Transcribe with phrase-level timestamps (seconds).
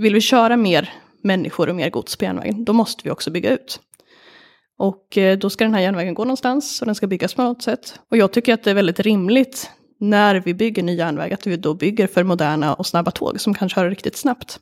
[0.00, 3.50] vill vi köra mer människor och mer gods på järnvägen, då måste vi också bygga
[3.50, 3.80] ut.
[4.78, 7.62] Och eh, då ska den här järnvägen gå någonstans och den ska byggas på något
[7.62, 8.00] sätt.
[8.10, 11.56] Och jag tycker att det är väldigt rimligt när vi bygger ny järnväg att vi
[11.56, 14.60] då bygger för moderna och snabba tåg som kan köra riktigt snabbt.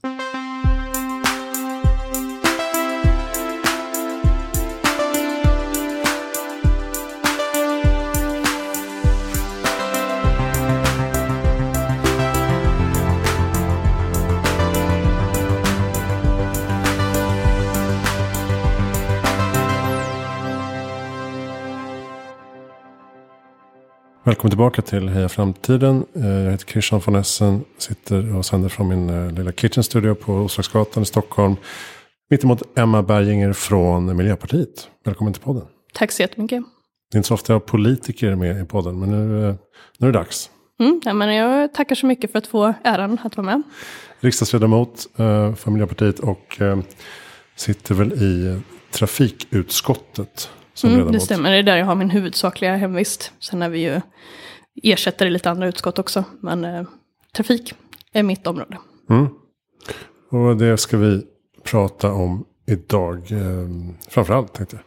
[24.29, 26.07] Välkommen tillbaka till Heja Framtiden.
[26.15, 27.65] Eh, jag heter Christian von Essen.
[27.79, 31.57] Sitter och sänder från min eh, lilla kitchen studio på Roslagsgatan i Stockholm.
[32.31, 34.89] Mittemot Emma Berginger från Miljöpartiet.
[35.05, 35.63] Välkommen till podden.
[35.95, 36.63] Tack så jättemycket.
[37.11, 39.55] Det är inte så ofta jag har politiker med i podden, men nu, eh,
[39.99, 40.51] nu är det dags.
[40.81, 43.63] Mm, ja, men jag tackar så mycket för att få äran att vara med.
[44.21, 45.07] Riksdagsledamot
[45.57, 46.61] för Miljöpartiet och
[47.57, 51.13] sitter väl i trafikutskottet som mm, ledamot.
[51.13, 53.33] Det stämmer, det är där jag har min huvudsakliga hemvist.
[53.39, 54.01] Sen är vi ju
[54.83, 56.25] ersättare i lite andra utskott också.
[56.41, 56.83] Men eh,
[57.33, 57.75] trafik
[58.13, 58.79] är mitt område.
[59.11, 59.29] Mm.
[60.31, 61.23] Och det ska vi
[61.65, 63.33] prata om idag.
[63.33, 63.69] Eh,
[64.09, 64.83] framförallt tänkte jag.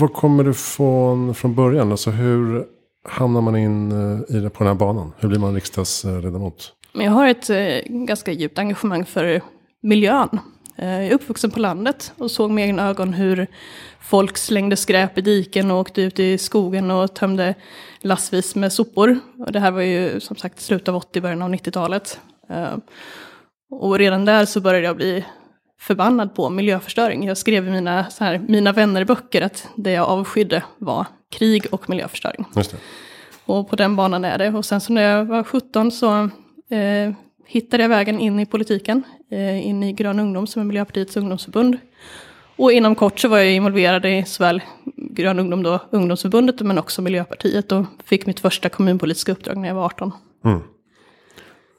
[0.00, 1.90] Var kommer du från från början?
[1.90, 2.64] Alltså hur
[3.04, 5.12] hamnar man in eh, i det, på den här banan?
[5.18, 6.72] Hur blir man riksdagsledamot?
[6.92, 9.42] Jag har ett eh, ganska djupt engagemang för
[9.82, 10.28] miljön.
[10.78, 13.46] Eh, jag är uppvuxen på landet och såg med egna ögon hur
[14.00, 17.54] folk slängde skräp i diken och åkte ut i skogen och tömde
[18.00, 19.18] lassvis med sopor.
[19.38, 22.20] Och det här var ju som sagt slutet av 80, början av 90-talet.
[22.50, 22.76] Eh,
[23.70, 25.24] och redan där så började jag bli
[25.80, 27.26] förbannad på miljöförstöring.
[27.26, 31.88] Jag skrev i mina, så här, mina vännerböcker att det jag avskydde var krig och
[31.88, 32.46] miljöförstöring.
[33.44, 34.48] Och på den banan är det.
[34.48, 36.30] Och sen så när jag var 17 så
[36.70, 37.12] eh,
[37.48, 41.78] hittade jag vägen in i politiken, eh, in i Grön ungdom som är Miljöpartiets ungdomsförbund.
[42.56, 44.62] Och inom kort så var jag involverad i såväl
[44.96, 49.74] Grön ungdom då, ungdomsförbundet, men också Miljöpartiet och fick mitt första kommunpolitiska uppdrag när jag
[49.74, 50.12] var 18.
[50.44, 50.60] Mm.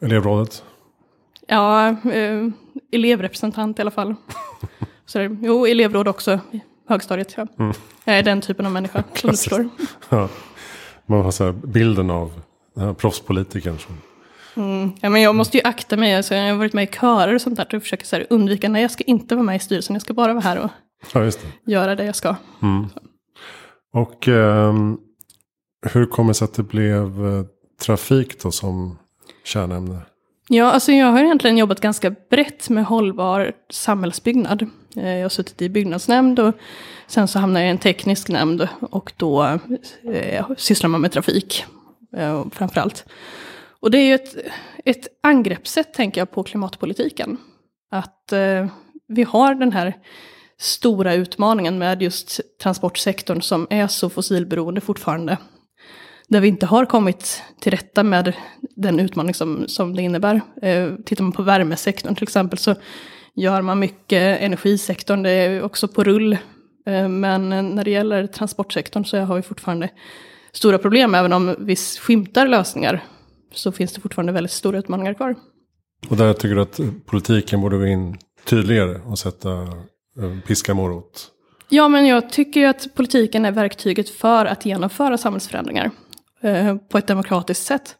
[0.01, 0.63] Elevrådet?
[1.47, 2.47] Ja, eh,
[2.91, 4.15] elevrepresentant i alla fall.
[5.05, 6.39] så, jo, elevråd också,
[6.87, 7.33] högstadiet.
[7.37, 7.47] Ja.
[7.59, 7.73] Mm.
[8.05, 9.69] Jag är den typen av människa, som du förstår.
[10.09, 10.29] Ja.
[11.05, 12.41] Man har så bilden av
[12.73, 13.97] den här proffspolitikern som
[14.55, 14.91] Mm.
[15.01, 16.15] Ja, men jag måste ju akta mig.
[16.15, 17.75] Alltså, jag har varit med i körer och sånt där.
[17.75, 19.95] Och försöker så här, undvika, nej jag ska inte vara med i styrelsen.
[19.95, 20.69] Jag ska bara vara här och
[21.13, 21.71] ja, det.
[21.71, 22.35] göra det jag ska.
[22.61, 22.87] Mm.
[23.93, 24.73] Och eh,
[25.93, 27.45] hur kommer det sig att det blev eh,
[27.81, 28.97] trafik då som
[29.43, 30.01] kärnämne?
[30.51, 34.69] Ja, alltså jag har egentligen jobbat ganska brett med hållbar samhällsbyggnad.
[34.95, 36.53] Eh, jag har suttit i byggnadsnämnd och
[37.07, 39.59] sen så hamnade jag i en teknisk nämnd och då
[40.13, 41.65] eh, sysslar man med trafik
[42.17, 43.05] eh, framförallt.
[43.81, 44.35] Och det är ju ett,
[44.85, 47.37] ett angreppssätt, tänker jag, på klimatpolitiken.
[47.91, 48.67] Att eh,
[49.07, 49.93] vi har den här
[50.57, 55.37] stora utmaningen med just transportsektorn som är så fossilberoende fortfarande.
[56.27, 60.41] Där vi inte har kommit till rätta med den utmaning som, som det innebär.
[60.61, 62.75] Eh, tittar man på värmesektorn till exempel så
[63.35, 66.33] gör man mycket, energisektorn det är också på rull.
[66.85, 69.89] Eh, men när det gäller transportsektorn så har vi fortfarande
[70.51, 73.03] stora problem, även om vi skymtar lösningar
[73.51, 75.35] så finns det fortfarande väldigt stora utmaningar kvar.
[76.09, 79.51] Och där tycker du att politiken borde gå in tydligare och sätta
[80.19, 81.31] eh, piska morot?
[81.69, 85.91] Ja, men jag tycker att politiken är verktyget för att genomföra samhällsförändringar
[86.41, 87.95] eh, på ett demokratiskt sätt.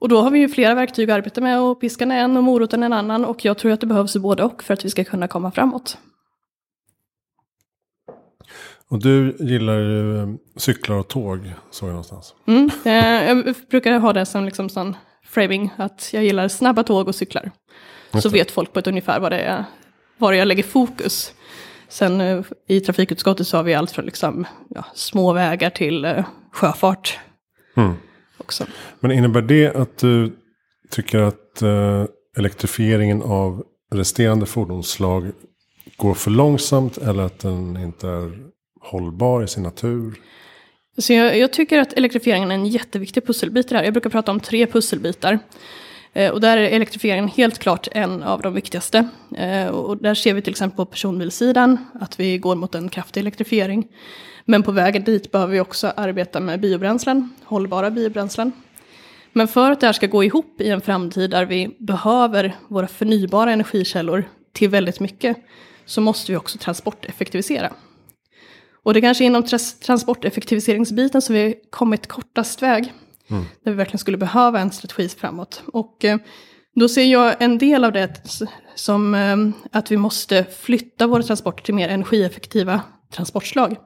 [0.00, 2.44] Och då har vi ju flera verktyg att arbeta med och piskan är en och
[2.44, 5.04] moroten en annan och jag tror att det behövs både och för att vi ska
[5.04, 5.98] kunna komma framåt.
[8.90, 12.34] Och du gillar ju eh, cyklar och tåg, såg jag någonstans.
[12.46, 17.08] Mm, eh, jag brukar ha det som liksom sån framing, att jag gillar snabba tåg
[17.08, 17.50] och cyklar.
[18.22, 19.64] Så vet folk på ett ungefär vad det är,
[20.18, 21.34] var jag lägger fokus.
[21.88, 27.18] Sen eh, i trafikutskottet så har vi allt från liksom, ja, små vägar till sjöfart.
[27.76, 27.94] Mm.
[28.38, 28.66] Också.
[29.00, 30.32] Men innebär det att du
[30.90, 31.62] tycker att
[32.36, 35.32] elektrifieringen av resterande fordonsslag
[35.96, 38.48] går för långsamt eller att den inte är
[38.90, 40.20] hållbar i sin natur?
[40.98, 43.84] Så jag, jag, tycker att elektrifieringen är en jätteviktig pusselbit här.
[43.84, 45.38] Jag brukar prata om tre pusselbitar.
[46.12, 49.08] Eh, och där är elektrifieringen helt klart en av de viktigaste.
[49.36, 53.20] Eh, och där ser vi till exempel på personbilsidan att vi går mot en kraftig
[53.20, 53.88] elektrifiering.
[54.44, 58.52] Men på vägen dit behöver vi också arbeta med biobränslen, hållbara biobränslen.
[59.32, 62.86] Men för att det här ska gå ihop i en framtid där vi behöver våra
[62.86, 65.36] förnybara energikällor till väldigt mycket
[65.84, 67.72] så måste vi också transporteffektivisera.
[68.82, 72.92] Och det är kanske inom trans transporteffektiviseringsbiten som vi har kommit kortast väg.
[73.30, 73.44] Mm.
[73.64, 75.62] Där vi verkligen skulle behöva en strategi framåt.
[75.66, 76.18] Och eh,
[76.74, 78.22] Då ser jag en del av det
[78.74, 79.36] som eh,
[79.72, 82.80] att vi måste flytta våra transporter till mer energieffektiva
[83.14, 83.76] transportslag.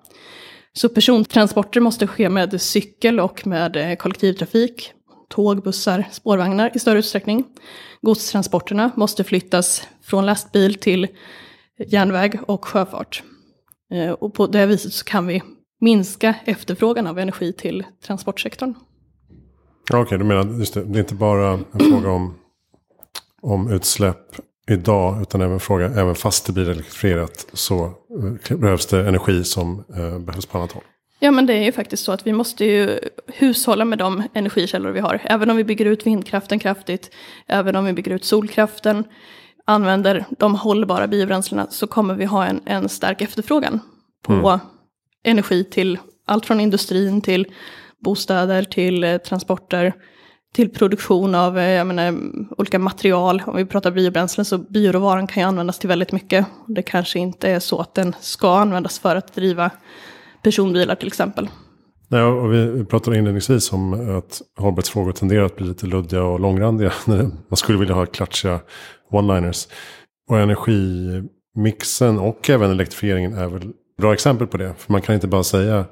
[0.72, 4.92] Så persontransporter måste ske med cykel och med eh, kollektivtrafik,
[5.28, 7.44] tåg, bussar, spårvagnar i större utsträckning.
[8.02, 11.08] Godstransporterna måste flyttas från lastbil till
[11.86, 13.22] järnväg och sjöfart.
[13.92, 15.42] Eh, och på det viset så kan vi
[15.80, 18.74] minska efterfrågan av energi till transportsektorn.
[19.90, 22.34] Okej, okay, du menar just det, det är inte bara en fråga om,
[23.42, 24.36] om utsläpp
[24.70, 27.84] idag, utan även fråga, även fast det blir elektrifierat så
[28.48, 30.84] eh, behövs det energi som eh, behövs på annat håll.
[31.18, 34.90] Ja men det är ju faktiskt så att vi måste ju hushålla med de energikällor
[34.90, 35.20] vi har.
[35.24, 37.10] Även om vi bygger ut vindkraften kraftigt,
[37.46, 39.04] även om vi bygger ut solkraften,
[39.64, 43.80] använder de hållbara biobränslena så kommer vi ha en, en stark efterfrågan
[44.22, 44.60] på mm.
[45.24, 47.46] energi till allt från industrin till
[48.00, 49.92] bostäder, till eh, transporter,
[50.54, 52.18] till produktion av eh, menar,
[52.58, 53.42] olika material.
[53.46, 56.46] Om vi pratar biobränslen så bioråvaran kan ju användas till väldigt mycket.
[56.66, 59.70] Det kanske inte är så att den ska användas för att driva
[60.42, 61.48] personbilar till exempel.
[62.12, 66.92] Nej, och vi pratade inledningsvis om att hållbarhetsfrågor tenderar att bli lite luddiga och långrandiga.
[67.48, 68.60] Man skulle vilja ha klatschiga
[69.10, 69.68] one-liners.
[70.28, 74.74] Och energimixen och även elektrifieringen är väl bra exempel på det.
[74.78, 75.84] För man kan inte bara säga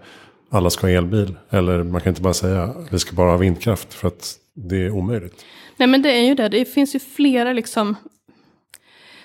[0.50, 1.34] alla ska ha elbil.
[1.50, 3.94] Eller man kan inte bara säga vi ska bara ha vindkraft.
[3.94, 5.44] För att det är omöjligt.
[5.76, 6.48] Nej men det är ju det.
[6.48, 7.96] Det finns ju flera liksom.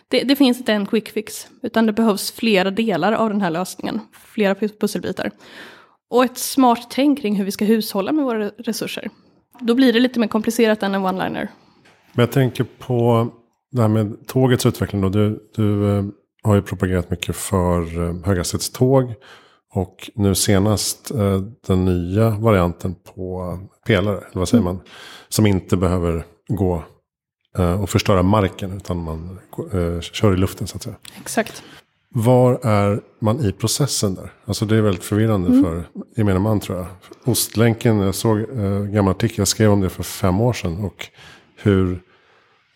[0.08, 1.48] Det, det finns inte en quick fix.
[1.62, 4.00] Utan det behövs flera delar av den här lösningen.
[4.34, 5.32] Flera pusselbitar.
[6.10, 9.10] Och ett smart tänk kring hur vi ska hushålla med våra resurser.
[9.60, 11.48] Då blir det lite mer komplicerat än en one-liner.
[12.14, 13.28] Men jag tänker på
[13.72, 15.02] det här med tågets utveckling.
[15.02, 15.10] Då.
[15.10, 16.06] Du, du eh,
[16.44, 19.14] har ju propagerat mycket för eh, höghastighetståg.
[19.74, 24.76] Och nu senast eh, den nya varianten på pelare, eller vad säger mm.
[24.76, 24.84] man?
[25.30, 26.84] Som inte behöver gå
[27.82, 29.40] och förstöra marken utan man
[30.02, 30.96] kör i luften så att säga.
[31.22, 31.64] Exakt.
[32.18, 34.32] Var är man i processen där?
[34.46, 35.64] Alltså det är väldigt förvirrande mm.
[35.64, 35.84] för
[36.16, 36.88] gemene man tror jag.
[37.24, 40.86] Ostlänken, jag såg en gammal artikel, jag skrev om det för fem år sedan.
[40.86, 41.08] Och
[41.56, 42.02] hur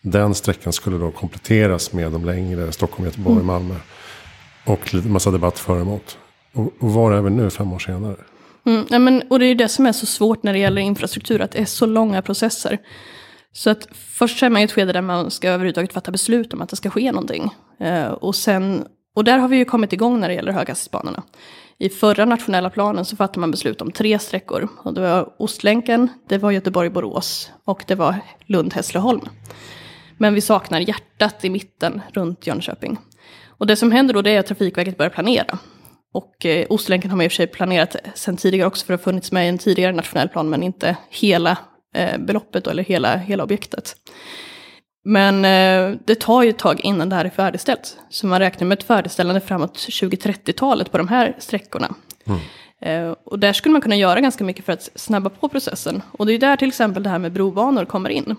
[0.02, 3.46] den sträckan skulle då kompletteras med de längre Stockholm, Göteborg, mm.
[3.46, 3.74] Malmö.
[4.66, 6.18] Och lite massa debatt för och emot.
[6.52, 8.16] Och, och var är vi nu fem år senare?
[8.66, 10.82] Mm, ja, men, och det är ju det som är så svårt när det gäller
[10.82, 12.78] infrastruktur, att det är så långa processer.
[13.52, 16.60] Så att först är man i ett skede där man ska överhuvudtaget fatta beslut om
[16.60, 17.50] att det ska ske någonting.
[17.80, 18.84] Eh, och, sen,
[19.16, 21.22] och där har vi ju kommit igång när det gäller höghastighetsbanorna.
[21.78, 24.68] I förra nationella planen så fattade man beslut om tre sträckor.
[24.76, 28.14] Och det var Ostlänken, det var Göteborg-Borås och det var
[28.46, 29.28] Lund-Hässleholm.
[30.18, 32.98] Men vi saknar hjärtat i mitten runt Jönköping.
[33.46, 35.58] Och det som händer då det är att Trafikverket börjar planera.
[36.12, 39.00] Och eh, Ostlänken har man i och för sig planerat sen tidigare också för att
[39.00, 41.58] ha funnits med i en tidigare nationell plan men inte hela
[41.94, 43.96] eh, beloppet då, eller hela, hela objektet.
[45.02, 47.96] Men eh, det tar ju ett tag innan det här är färdigställt.
[48.08, 51.94] Så man räknar med ett färdigställande framåt 2030-talet på de här sträckorna.
[52.24, 52.40] Mm.
[52.80, 56.02] Eh, och där skulle man kunna göra ganska mycket för att snabba på processen.
[56.12, 58.36] Och det är där till exempel det här med brobanor kommer in.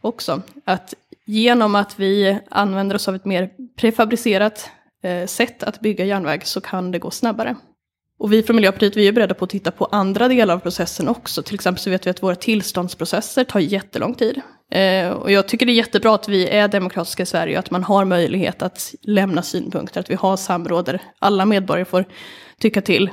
[0.00, 0.42] Också.
[0.64, 0.94] Att
[1.24, 4.70] genom att vi använder oss av ett mer prefabricerat
[5.02, 7.56] eh, sätt att bygga järnväg så kan det gå snabbare.
[8.20, 11.08] Och vi från Miljöpartiet vi är beredda på att titta på andra delar av processen
[11.08, 11.42] också.
[11.42, 14.40] Till exempel så vet vi att våra tillståndsprocesser tar jättelång tid.
[14.72, 17.70] Eh, och jag tycker det är jättebra att vi är demokratiska i Sverige och att
[17.70, 22.04] man har möjlighet att lämna synpunkter, att vi har samråd där alla medborgare får
[22.58, 23.10] tycka till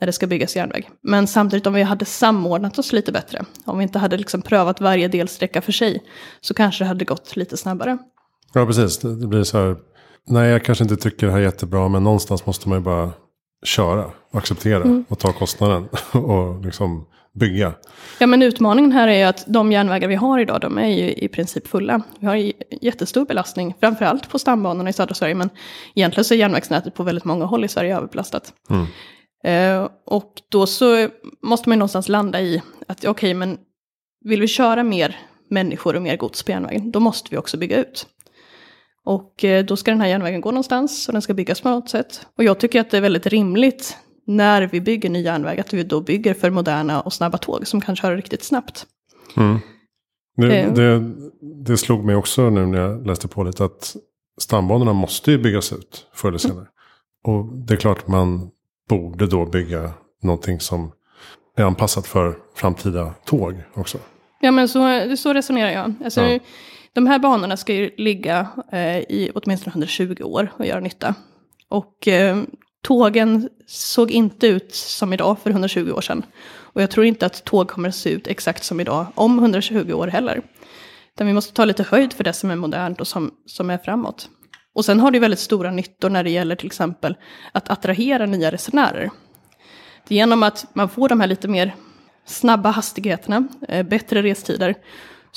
[0.00, 0.90] när det ska byggas järnväg.
[1.02, 4.80] Men samtidigt om vi hade samordnat oss lite bättre, om vi inte hade liksom prövat
[4.80, 6.02] varje delsträcka för sig,
[6.40, 7.98] så kanske det hade gått lite snabbare.
[8.54, 8.98] Ja, precis.
[8.98, 9.76] Det blir så här
[10.28, 11.88] nej jag kanske inte tycker det här är jättebra.
[11.88, 13.12] Men någonstans måste man ju bara
[13.64, 15.04] köra acceptera mm.
[15.08, 17.72] och ta kostnaden och liksom bygga.
[18.18, 21.12] Ja men utmaningen här är ju att de järnvägar vi har idag de är ju
[21.12, 22.02] i princip fulla.
[22.18, 25.34] Vi har jättestor belastning, framförallt på stambanorna i södra Sverige.
[25.34, 25.50] Men
[25.94, 28.52] egentligen så är järnvägsnätet på väldigt många håll i Sverige överbelastat.
[28.70, 28.86] Mm.
[29.44, 31.08] Eh, och då så
[31.42, 33.58] måste man ju någonstans landa i att okej okay, men
[34.24, 35.16] vill vi köra mer
[35.50, 38.06] människor och mer gods på järnvägen, då måste vi också bygga ut.
[39.06, 41.88] Och eh, då ska den här järnvägen gå någonstans och den ska byggas på något
[41.88, 42.26] sätt.
[42.38, 43.96] Och jag tycker att det är väldigt rimligt
[44.26, 47.80] när vi bygger ny järnväg att vi då bygger för moderna och snabba tåg som
[47.80, 48.86] kan köra riktigt snabbt.
[49.36, 49.58] Mm.
[50.36, 50.72] Det, eh.
[50.72, 51.12] det,
[51.64, 53.96] det, slog mig också nu när jag läste på lite att
[54.38, 56.58] stambanorna måste ju byggas ut förr eller senare.
[56.58, 56.68] Mm.
[57.38, 58.50] Och det är klart man
[58.88, 59.90] borde då bygga
[60.22, 60.92] någonting som
[61.56, 63.98] är anpassat för framtida tåg också.
[64.40, 65.94] Ja men så, så resonerar jag.
[66.04, 66.38] Alltså, ja.
[66.96, 71.14] De här banorna ska ju ligga eh, i åtminstone 120 år och göra nytta.
[71.68, 72.42] Och eh,
[72.82, 76.24] tågen såg inte ut som idag för 120 år sedan.
[76.58, 79.92] Och jag tror inte att tåg kommer att se ut exakt som idag om 120
[79.92, 80.42] år heller.
[81.14, 83.78] Utan vi måste ta lite höjd för det som är modernt och som, som är
[83.78, 84.28] framåt.
[84.74, 87.16] Och sen har det väldigt stora nyttor när det gäller till exempel
[87.52, 89.10] att attrahera nya resenärer.
[90.08, 91.74] Genom att man får de här lite mer
[92.26, 94.74] snabba hastigheterna, eh, bättre restider,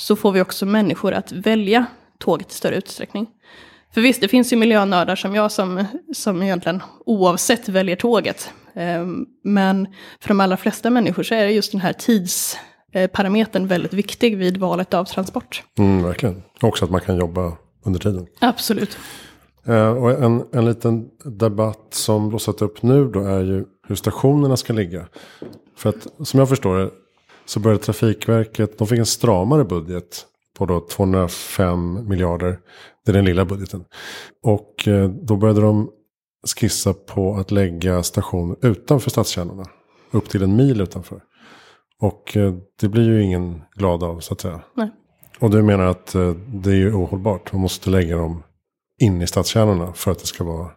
[0.00, 1.86] så får vi också människor att välja
[2.18, 3.26] tåget i större utsträckning.
[3.94, 8.50] För visst, det finns ju miljönördar som jag som, som egentligen oavsett väljer tåget.
[8.74, 9.06] Eh,
[9.44, 9.86] men
[10.20, 14.56] för de allra flesta människor så är det just den här tidsparametern väldigt viktig vid
[14.56, 15.62] valet av transport.
[15.78, 16.42] Mm, verkligen.
[16.60, 17.52] Också att man kan jobba
[17.84, 18.26] under tiden.
[18.38, 18.98] Absolut.
[19.66, 24.56] Eh, och en, en liten debatt som blossat upp nu då är ju hur stationerna
[24.56, 25.06] ska ligga.
[25.76, 26.90] För att som jag förstår det
[27.50, 30.26] så började Trafikverket, de fick en stramare budget
[30.58, 32.58] på då 205 miljarder.
[33.04, 33.84] Det är den lilla budgeten.
[34.42, 35.90] Och eh, då började de
[36.56, 39.64] skissa på att lägga stationer utanför stadskärnorna.
[40.10, 41.22] Upp till en mil utanför.
[42.00, 44.60] Och eh, det blir ju ingen glad av så att säga.
[44.74, 44.90] Nej.
[45.38, 46.12] Och du menar att
[46.46, 47.52] det är ju ohållbart.
[47.52, 48.42] Man måste lägga dem
[49.00, 50.70] in i stadskärnorna för att det ska vara eh,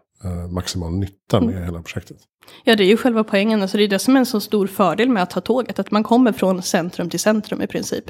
[0.49, 1.63] maximal nytta med mm.
[1.63, 2.17] hela projektet.
[2.63, 3.61] Ja, det är ju själva poängen.
[3.61, 5.79] Alltså det är det som är en så stor fördel med att ta tåget.
[5.79, 8.05] Att man kommer från centrum till centrum i princip.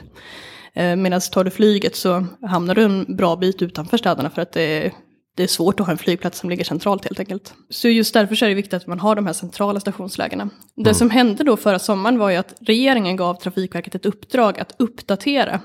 [0.73, 4.51] Eh, Medan tar du flyget så hamnar du en bra bit utanför städerna för att
[4.51, 4.93] det är,
[5.35, 7.53] det är svårt att ha en flygplats som ligger centralt helt enkelt.
[7.69, 10.49] Så just därför är det viktigt att man har de här centrala stationslägena.
[10.75, 10.93] Det mm.
[10.93, 15.61] som hände då förra sommaren var ju att regeringen gav Trafikverket ett uppdrag att uppdatera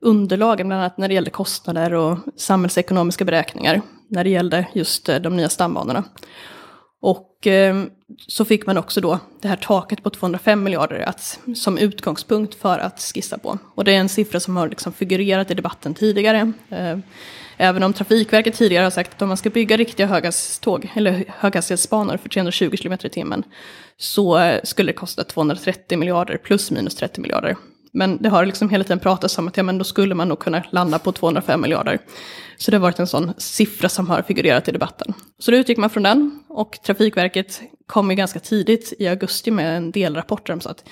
[0.00, 5.16] underlagen, bland annat när det gällde kostnader och samhällsekonomiska beräkningar, när det gällde just eh,
[5.16, 6.04] de nya stambanorna.
[7.00, 7.90] Och ehm,
[8.26, 12.78] så fick man också då det här taket på 205 miljarder att, som utgångspunkt för
[12.78, 13.58] att skissa på.
[13.74, 16.52] Och det är en siffra som har liksom figurerat i debatten tidigare.
[16.70, 17.02] Ehm,
[17.56, 22.16] även om Trafikverket tidigare har sagt att om man ska bygga riktiga höghastighetståg, eller höghastighetsbanor
[22.16, 23.42] för 320 km i timmen,
[23.96, 27.56] så eh, skulle det kosta 230 miljarder plus minus 30 miljarder.
[27.92, 30.38] Men det har liksom hela tiden pratats om att ja, men då skulle man nog
[30.38, 31.98] kunna landa på 205 miljarder.
[32.56, 35.14] Så det har varit en sån siffra som har figurerat i debatten.
[35.38, 39.76] Så då utgick man från den och Trafikverket kom ju ganska tidigt i augusti med
[39.76, 40.88] en delrapport där de sa att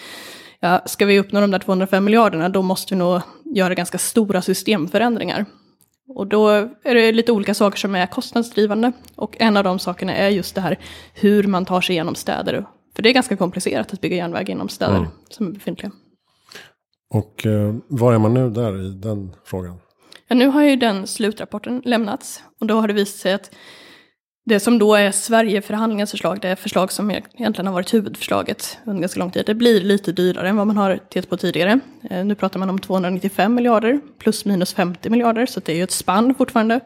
[0.60, 4.42] ja, ska vi uppnå de där 205 miljarderna då måste vi nog göra ganska stora
[4.42, 5.46] systemförändringar.
[6.08, 6.48] Och då
[6.84, 8.92] är det lite olika saker som är kostnadsdrivande.
[9.16, 10.78] Och en av de sakerna är just det här
[11.14, 12.66] hur man tar sig igenom städer.
[12.96, 15.08] För det är ganska komplicerat att bygga järnväg inom städer mm.
[15.30, 15.92] som är befintliga.
[17.14, 19.76] Och eh, var är man nu där i den frågan?
[20.28, 23.50] Ja, nu har ju den slutrapporten lämnats och då har det visat sig att
[24.46, 28.78] det som då är Sverigeförhandlingens förslag, det är förslag som e- egentligen har varit huvudförslaget
[28.86, 31.80] under ganska lång tid, det blir lite dyrare än vad man har tittat på tidigare.
[32.10, 35.82] Eh, nu pratar man om 295 miljarder plus minus 50 miljarder, så det är ju
[35.82, 36.80] ett spann fortfarande.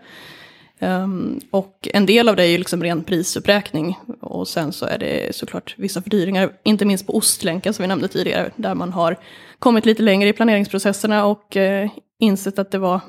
[0.81, 3.99] Um, och en del av det är ju liksom ren prisuppräkning.
[4.21, 8.09] Och sen så är det såklart vissa fördyringar, inte minst på Ostlänken som vi nämnde
[8.09, 9.17] tidigare, där man har
[9.59, 13.01] kommit lite längre i planeringsprocesserna och uh, insett att det var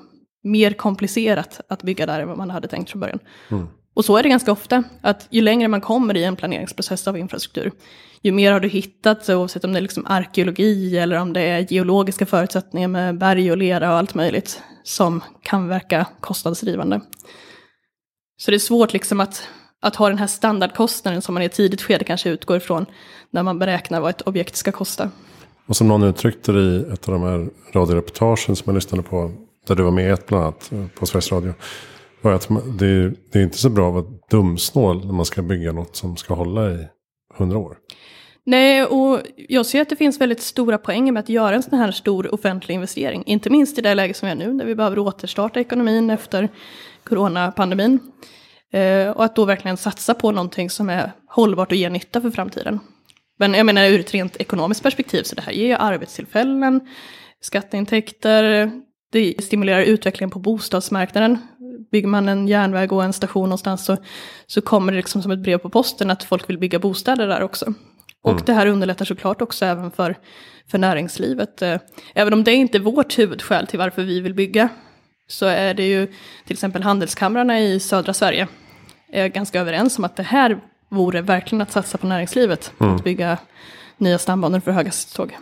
[0.43, 3.19] mer komplicerat att bygga där än vad man hade tänkt från början.
[3.51, 3.67] Mm.
[3.93, 7.17] Och så är det ganska ofta, att ju längre man kommer i en planeringsprocess av
[7.17, 7.71] infrastruktur,
[8.21, 11.73] ju mer har du hittat, oavsett om det är liksom arkeologi eller om det är
[11.73, 17.01] geologiska förutsättningar med berg och lera och allt möjligt, som kan verka kostnadsdrivande.
[18.39, 19.47] Så det är svårt liksom att,
[19.81, 22.85] att ha den här standardkostnaden som man i ett tidigt skede kanske utgår ifrån
[23.31, 25.11] när man beräknar vad ett objekt ska kosta.
[25.67, 29.31] Och som någon uttryckte det i ett av de här radioreportagen som jag lyssnade på,
[29.67, 31.53] där du var med i ett bland annat eh, på Sveriges Radio.
[32.21, 32.47] Var att
[32.79, 35.95] det, är, det är inte så bra att vara dumsnål när man ska bygga något
[35.95, 36.87] som ska hålla i
[37.37, 37.77] hundra år.
[38.49, 41.79] Nej, och jag ser att det finns väldigt stora poänger med att göra en sån
[41.79, 43.23] här stor offentlig investering.
[43.25, 46.49] Inte minst i det läge som vi är nu, där vi behöver återstarta ekonomin efter
[47.03, 47.99] coronapandemin.
[48.71, 52.31] Eh, och att då verkligen satsa på någonting som är hållbart och ger nytta för
[52.31, 52.79] framtiden.
[53.39, 56.81] Men jag menar ur ett rent ekonomiskt perspektiv, så det här ger ju arbetstillfällen,
[57.41, 58.71] skatteintäkter,
[59.11, 61.37] det stimulerar utvecklingen på bostadsmarknaden.
[61.91, 63.97] Bygger man en järnväg och en station någonstans så,
[64.47, 67.41] så kommer det liksom som ett brev på posten att folk vill bygga bostäder där
[67.41, 67.73] också.
[68.23, 68.43] Och mm.
[68.45, 70.17] det här underlättar såklart också även för,
[70.67, 71.61] för näringslivet.
[71.61, 71.79] Eh,
[72.13, 74.69] även om det inte är vårt huvudskäl till varför vi vill bygga
[75.27, 76.05] så är det ju
[76.45, 78.47] till exempel handelskamrarna i södra Sverige
[79.11, 80.59] är ganska överens om att det här
[80.89, 82.73] vore verkligen att satsa på näringslivet.
[82.79, 82.95] Mm.
[82.95, 83.37] Att bygga
[83.97, 85.37] nya stambanor för höghastighetståg.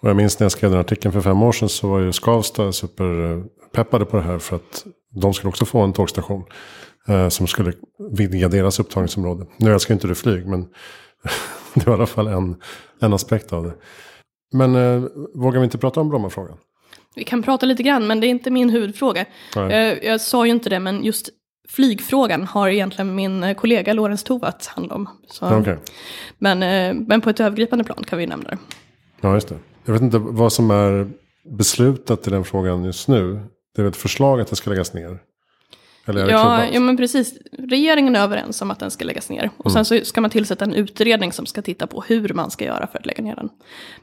[0.00, 2.12] Och jag minns när jag skrev den artikeln för fem år sedan så var ju
[2.12, 6.44] Skavsta superpeppade på det här för att de skulle också få en tågstation.
[7.08, 7.72] Eh, som skulle
[8.12, 9.46] vidga deras upptagningsområde.
[9.56, 10.66] Nu älskar inte du flyg men
[11.84, 12.56] det var i alla fall en,
[13.00, 13.72] en aspekt av det.
[14.52, 16.56] Men eh, vågar vi inte prata om Brommafrågan?
[17.14, 19.24] Vi kan prata lite grann, men det är inte min huvudfråga.
[19.54, 21.28] Jag, eh, jag sa ju inte det, men just
[21.68, 25.08] flygfrågan har egentligen min eh, kollega Lorentz Tovatt hand om.
[25.26, 25.76] Så, okay.
[26.38, 28.58] men, eh, men på ett övergripande plan kan vi nämna det.
[29.20, 29.58] Ja, just det.
[29.84, 31.10] Jag vet inte vad som är
[31.58, 33.40] beslutat i den frågan just nu.
[33.76, 35.18] det är ett förslag att det ska läggas ner.
[36.06, 37.34] Eller Ja, ja, men precis.
[37.58, 39.50] Regeringen är överens om att den ska läggas ner.
[39.56, 42.64] Och sen så ska man tillsätta en utredning som ska titta på hur man ska
[42.64, 43.48] göra för att lägga ner den.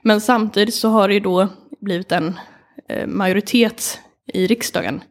[0.02, 1.48] Men samtidigt så har det ju då
[1.82, 2.40] blivit en
[2.90, 4.00] eh, majoritet
[4.34, 5.04] i riksdagen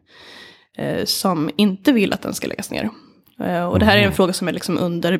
[0.77, 2.89] eh, som inte vill att den ska läggas ner.
[3.43, 5.19] Eh, och det här är en fråga som är liksom under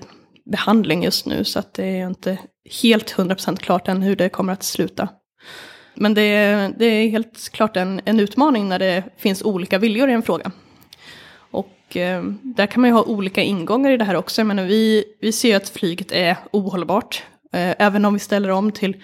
[0.51, 2.37] behandling just nu, så att det är inte
[2.83, 5.07] helt 100% klart än hur det kommer att sluta.
[5.95, 10.09] Men det är, det är helt klart en, en utmaning när det finns olika viljor
[10.09, 10.51] i en fråga.
[11.91, 14.41] Och eh, där kan man ju ha olika ingångar i det här också.
[14.41, 17.23] Jag menar, vi, vi ser ju att flyget är ohållbart.
[17.53, 18.95] Eh, även om vi ställer om till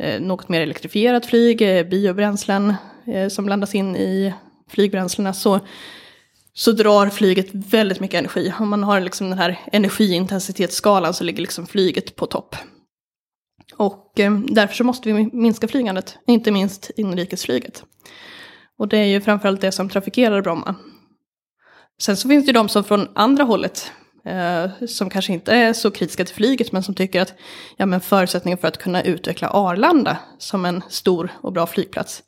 [0.00, 2.74] eh, något mer elektrifierat flyg, eh, biobränslen
[3.06, 4.34] eh, som blandas in i
[4.70, 5.60] flygbränslena, så,
[6.52, 8.52] så drar flyget väldigt mycket energi.
[8.60, 12.56] Om man har liksom den här energiintensitetsskalan så ligger liksom flyget på topp.
[13.76, 17.84] Och eh, därför så måste vi minska flygandet, inte minst inrikesflyget.
[18.78, 20.74] Och det är ju framförallt det som trafikerar Bromma.
[22.02, 23.92] Sen så finns det ju de som från andra hållet,
[24.24, 27.34] eh, som kanske inte är så kritiska till flyget, men som tycker att
[27.76, 32.22] ja, men förutsättningen för att kunna utveckla Arlanda som en stor och bra flygplats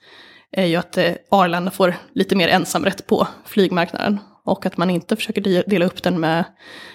[0.53, 4.19] är ju att eh, Arlanda får lite mer ensamrätt på flygmarknaden.
[4.45, 6.45] Och att man inte försöker dela upp den med,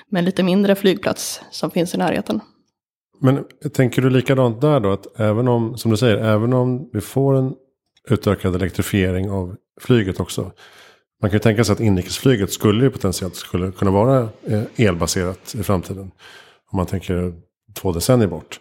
[0.09, 2.41] med lite mindre flygplats som finns i närheten.
[3.21, 4.91] Men tänker du likadant där då?
[4.91, 7.53] Att även om, som du säger, även om vi får en
[8.09, 10.51] utökad elektrifiering av flyget också.
[11.25, 15.55] Man kan ju tänka sig att inrikesflyget skulle ju potentiellt skulle kunna vara eh, elbaserat
[15.55, 16.11] i framtiden.
[16.71, 17.33] Om man tänker
[17.73, 18.59] två decennier bort.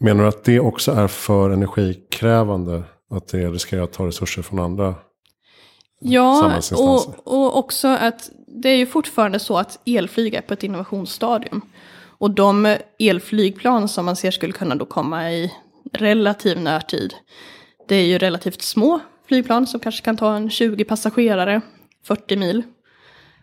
[0.00, 2.82] Menar du att det också är för energikrävande?
[3.10, 4.94] Att det riskerar att ta resurser från andra?
[6.00, 7.14] Ja, samhällsinstanser.
[7.24, 8.30] och, och också att
[8.62, 11.60] det är ju fortfarande så att elflyg är på ett innovationsstadium.
[12.18, 15.52] Och de elflygplan som man ser skulle kunna då komma i
[15.92, 17.14] relativ närtid,
[17.88, 21.60] det är ju relativt små flygplan som kanske kan ta en 20 passagerare,
[22.06, 22.62] 40 mil.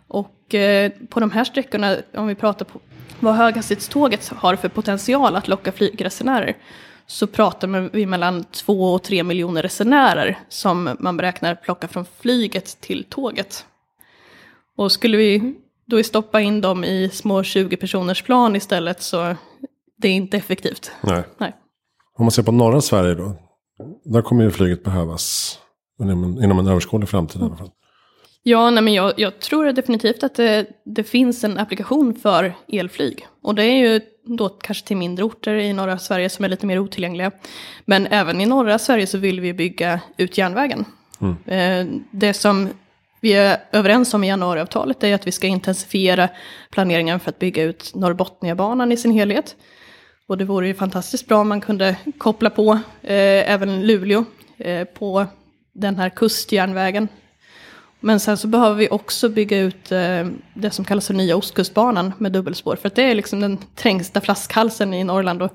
[0.07, 2.79] Och eh, på de här sträckorna, om vi pratar på
[3.19, 6.57] vad höghastighetståget har för potential att locka flygresenärer,
[7.07, 12.81] så pratar vi mellan 2 och 3 miljoner resenärer som man beräknar plocka från flyget
[12.81, 13.65] till tåget.
[14.77, 15.55] Och skulle vi
[15.85, 19.35] då stoppa in dem i små 20 personers plan istället så
[19.97, 20.91] det är inte effektivt.
[21.01, 21.23] Nej.
[21.37, 21.55] Nej.
[22.17, 23.35] Om man ser på norra Sverige då.
[24.03, 25.57] Där kommer ju flyget behövas
[25.99, 27.71] inom en, inom en överskådlig framtid i alla fall.
[28.43, 33.27] Ja, nej, men jag, jag tror definitivt att det, det finns en applikation för elflyg.
[33.41, 36.65] Och det är ju då kanske till mindre orter i norra Sverige som är lite
[36.65, 37.31] mer otillgängliga.
[37.85, 40.85] Men även i norra Sverige så vill vi bygga ut järnvägen.
[41.45, 42.69] Eh, Det som
[43.21, 46.29] vi är överens om i januariavtalet är att vi ska intensifiera
[46.71, 49.55] planeringen för att bygga ut Norrbotniabanan i sin helhet.
[50.27, 54.25] Och det vore ju fantastiskt bra om man kunde koppla på eh, även Luleå
[54.57, 55.25] eh, på
[55.73, 57.07] den här kustjärnvägen.
[58.03, 62.13] Men sen så behöver vi också bygga ut eh, det som kallas för nya Ostkustbanan
[62.17, 62.75] med dubbelspår.
[62.75, 65.41] För att det är liksom den trängsta flaskhalsen i Norrland.
[65.41, 65.51] Och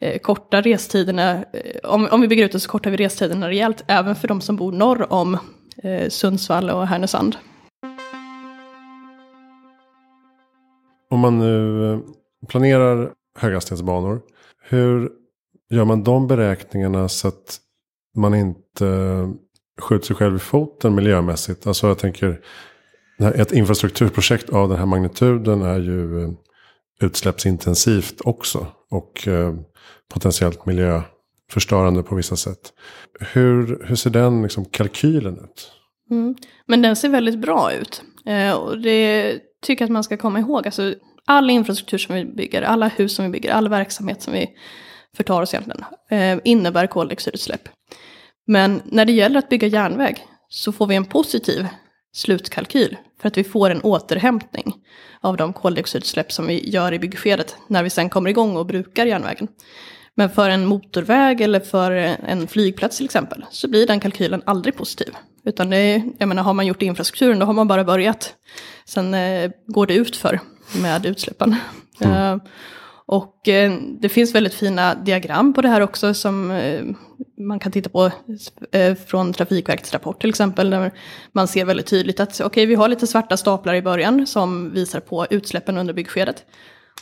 [0.00, 3.84] eh, korta restiderna, eh, om, om vi bygger ut det så kortar vi restiderna rejält.
[3.86, 5.38] Även för de som bor norr om
[6.08, 7.36] Sundsvall och Härnösand.
[11.10, 12.02] Om man nu
[12.48, 14.20] planerar höghastighetsbanor.
[14.62, 15.10] Hur
[15.70, 17.58] gör man de beräkningarna så att
[18.16, 18.84] man inte
[19.80, 21.66] skjuter sig själv i foten miljömässigt?
[21.66, 22.40] Alltså jag tänker,
[23.34, 26.30] ett infrastrukturprojekt av den här magnituden är ju eh,
[27.00, 28.66] utsläppsintensivt också.
[28.90, 29.54] Och eh,
[30.12, 32.72] potentiellt miljöförstörande på vissa sätt.
[33.20, 35.72] Hur, hur ser den liksom, kalkylen ut?
[36.10, 36.34] Mm.
[36.66, 38.02] Men den ser väldigt bra ut.
[38.26, 40.66] Eh, och det tycker jag att man ska komma ihåg.
[40.66, 40.94] Alltså,
[41.26, 44.50] all infrastruktur som vi bygger, alla hus som vi bygger, all verksamhet som vi
[45.16, 47.68] förtar oss egentligen, eh, innebär koldioxidutsläpp.
[48.46, 51.66] Men när det gäller att bygga järnväg så får vi en positiv
[52.12, 54.74] slutkalkyl för att vi får en återhämtning
[55.20, 59.06] av de koldioxidutsläpp som vi gör i byggskedet när vi sen kommer igång och brukar
[59.06, 59.48] järnvägen.
[60.14, 61.90] Men för en motorväg eller för
[62.26, 65.14] en flygplats till exempel så blir den kalkylen aldrig positiv.
[65.44, 68.34] Utan det är, jag menar, har man gjort infrastrukturen då har man bara börjat.
[68.84, 70.40] Sen eh, går det ut för
[70.82, 71.56] med utsläppen.
[72.00, 72.36] Eh,
[73.12, 76.84] och eh, det finns väldigt fina diagram på det här också som eh,
[77.38, 78.10] man kan titta på
[78.72, 80.70] eh, från Trafikverkets rapport till exempel.
[80.70, 80.90] Där
[81.32, 85.00] man ser väldigt tydligt att okej, vi har lite svarta staplar i början som visar
[85.00, 86.44] på utsläppen under byggskedet.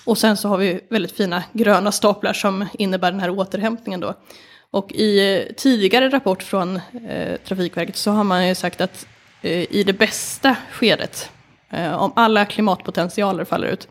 [0.04, 4.14] Och sen så har vi väldigt fina gröna staplar som innebär den här återhämtningen då.
[4.70, 6.76] Och i eh, tidigare rapport från
[7.08, 9.06] eh, Trafikverket så har man ju sagt att
[9.42, 11.30] eh, i det bästa skedet,
[11.72, 13.88] Eh, om alla klimatpotentialer faller ut,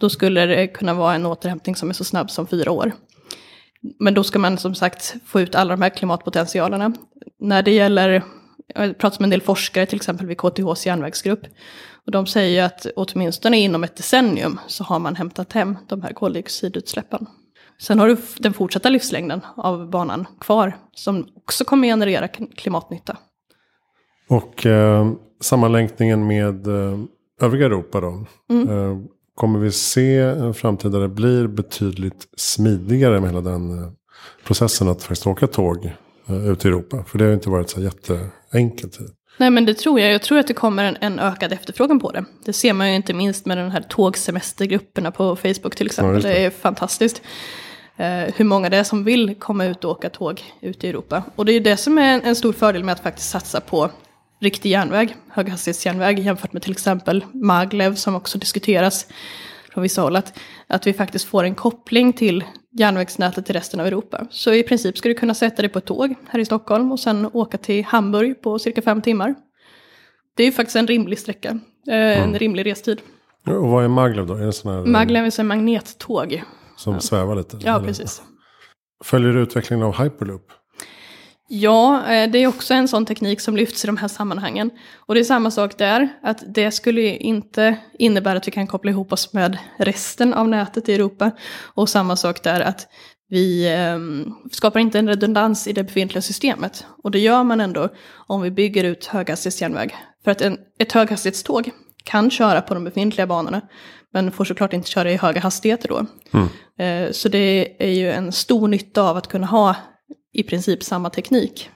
[0.00, 2.92] då skulle det kunna vara en återhämtning som är så snabb som fyra år.
[3.98, 6.92] Men då ska man som sagt få ut alla de här klimatpotentialerna.
[7.40, 8.22] När det gäller
[8.74, 11.46] jag har pratat med en del forskare, till exempel vid KTHs järnvägsgrupp.
[12.06, 16.12] Och de säger att åtminstone inom ett decennium så har man hämtat hem de här
[16.12, 17.26] koldioxidutsläppen.
[17.80, 23.16] Sen har du den fortsatta livslängden av banan kvar som också kommer generera klimatnytta.
[24.28, 26.98] Och eh, sammanlänkningen med eh,
[27.40, 28.26] övriga Europa då?
[28.50, 28.68] Mm.
[28.68, 28.98] Eh,
[29.34, 33.90] kommer vi se en framtid där det blir betydligt smidigare med hela den eh,
[34.44, 35.90] processen att faktiskt åka tåg
[36.28, 37.04] ut i Europa?
[37.06, 38.98] För det har inte varit så jätteenkelt.
[39.36, 40.12] Nej men det tror jag.
[40.12, 42.24] Jag tror att det kommer en, en, ökad efterfrågan på det.
[42.44, 46.14] Det ser man ju inte minst med den här tågsemestergrupperna på Facebook till exempel.
[46.14, 46.34] Ja, det.
[46.34, 46.44] det.
[46.44, 47.22] är fantastiskt.
[47.96, 51.22] Eh, hur många det är som vill komma ut och åka tåg ut i Europa.
[51.36, 53.60] Och det är ju det som är en, en stor fördel med att faktiskt satsa
[53.60, 53.90] på
[54.42, 59.06] riktig järnväg, höghastighetsjärnväg jämfört med till exempel Maglev som också diskuteras
[59.72, 60.16] från vissa håll.
[60.16, 62.44] Att, att vi faktiskt får en koppling till
[62.78, 64.26] järnvägsnätet i resten av Europa.
[64.30, 67.00] Så i princip ska du kunna sätta dig på ett tåg här i Stockholm och
[67.00, 69.34] sen åka till Hamburg på cirka fem timmar.
[70.36, 71.48] Det är ju faktiskt en rimlig sträcka,
[71.88, 72.38] eh, en mm.
[72.38, 73.00] rimlig restid.
[73.46, 74.34] Och vad är Maglev då?
[74.34, 76.42] Är det sån här, Maglev är en magnettåg.
[76.76, 77.00] Som ja.
[77.00, 77.58] svävar lite?
[77.60, 77.86] Ja, eller?
[77.86, 78.22] precis.
[79.04, 80.52] Följer du utvecklingen av Hyperloop?
[81.54, 84.70] Ja, eh, det är också en sån teknik som lyfts i de här sammanhangen.
[84.98, 88.90] Och det är samma sak där, att det skulle inte innebära att vi kan koppla
[88.90, 91.30] ihop oss med resten av nätet i Europa.
[91.74, 92.88] Och samma sak där, att
[93.28, 93.98] vi eh,
[94.52, 96.86] skapar inte en redundans i det befintliga systemet.
[97.02, 99.94] Och det gör man ändå om vi bygger ut höghastighetsjärnväg.
[100.24, 101.70] För att en, ett höghastighetståg
[102.04, 103.60] kan köra på de befintliga banorna,
[104.12, 106.06] men får såklart inte köra i höga hastigheter då.
[106.32, 106.48] Mm.
[106.78, 109.76] Eh, så det är ju en stor nytta av att kunna ha
[110.32, 111.70] i princip samma teknik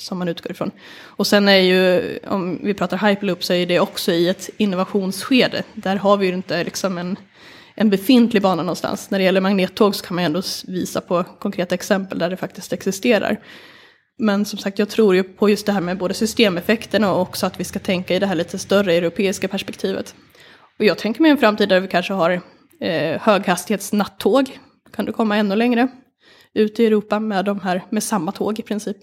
[0.00, 0.70] som man utgår ifrån.
[1.02, 5.62] Och sen är ju, om vi pratar hyperloop, så är det också i ett innovationsskede.
[5.74, 7.16] Där har vi ju inte liksom en,
[7.74, 9.10] en befintlig bana någonstans.
[9.10, 12.72] När det gäller magnettåg så kan man ändå visa på konkreta exempel där det faktiskt
[12.72, 13.40] existerar.
[14.18, 17.46] Men som sagt, jag tror ju på just det här med både systemeffekterna och också
[17.46, 20.14] att vi ska tänka i det här lite större europeiska perspektivet.
[20.78, 22.40] Och jag tänker mig en framtid där vi kanske har
[22.80, 24.58] eh, höghastighetsnattåg.
[24.92, 25.88] Kan du komma ännu längre?
[26.54, 28.96] Ut i Europa med, de här, med samma tåg i princip.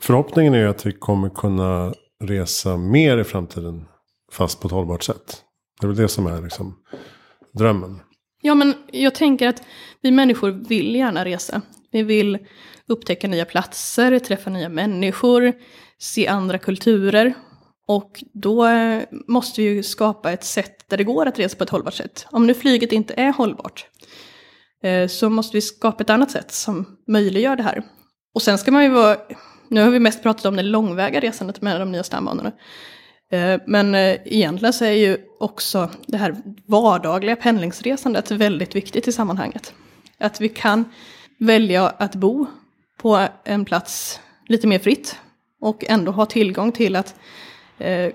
[0.00, 3.84] Förhoppningen är att vi kommer kunna resa mer i framtiden
[4.32, 5.42] fast på ett hållbart sätt.
[5.80, 6.74] Det är väl det som är liksom
[7.58, 8.00] drömmen.
[8.42, 9.62] Ja, men jag tänker att
[10.00, 11.62] vi människor vill gärna resa.
[11.90, 12.38] Vi vill
[12.86, 15.52] upptäcka nya platser, träffa nya människor,
[15.98, 17.34] se andra kulturer.
[17.86, 18.68] Och då
[19.28, 22.26] måste vi ju skapa ett sätt där det går att resa på ett hållbart sätt.
[22.30, 24.31] Om nu flyget inte är hållbart, Eh,
[24.82, 27.82] Eh, så måste vi skapa ett annat sätt som möjliggör det här.
[28.34, 29.16] Och sen ska man ju vara,
[29.68, 32.52] nu har vi mest pratat om det långväga resandet med de nya stambanorna.
[33.30, 39.12] Eh, men eh, egentligen så är ju också det här vardagliga pendlingsresandet väldigt viktigt i
[39.12, 39.74] sammanhanget.
[40.18, 40.84] Att vi kan
[41.38, 42.46] välja att bo
[42.96, 45.16] på en plats lite mer fritt
[45.60, 47.14] och ändå ha tillgång till att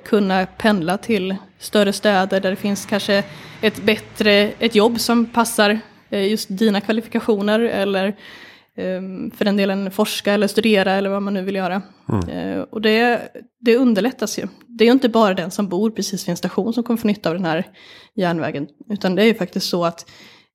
[0.04, 3.24] kunna pendla till större städer där det finns kanske
[3.62, 8.16] ett bättre, ett jobb som passar just dina kvalifikationer eller
[8.76, 11.82] ehm, för den delen forska eller studera eller vad man nu vill göra.
[12.10, 12.30] Mm.
[12.30, 14.48] Eh, och det, det underlättas ju.
[14.68, 17.08] Det är ju inte bara den som bor precis vid en station som kommer få
[17.08, 17.66] nytta av den här
[18.16, 18.68] järnvägen.
[18.90, 20.10] Utan det är ju faktiskt så att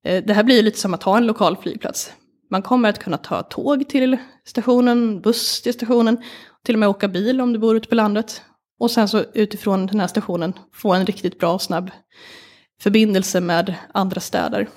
[0.05, 2.13] eh, det här blir lite som att ha en lokal flygplats.
[2.51, 6.17] Man kommer att kunna ta tåg till stationen, buss till stationen,
[6.65, 8.41] till och med åka bil om du bor ute på landet.
[8.79, 11.91] Och sen så utifrån den här stationen få en riktigt bra och snabb
[12.81, 14.67] förbindelse med andra städer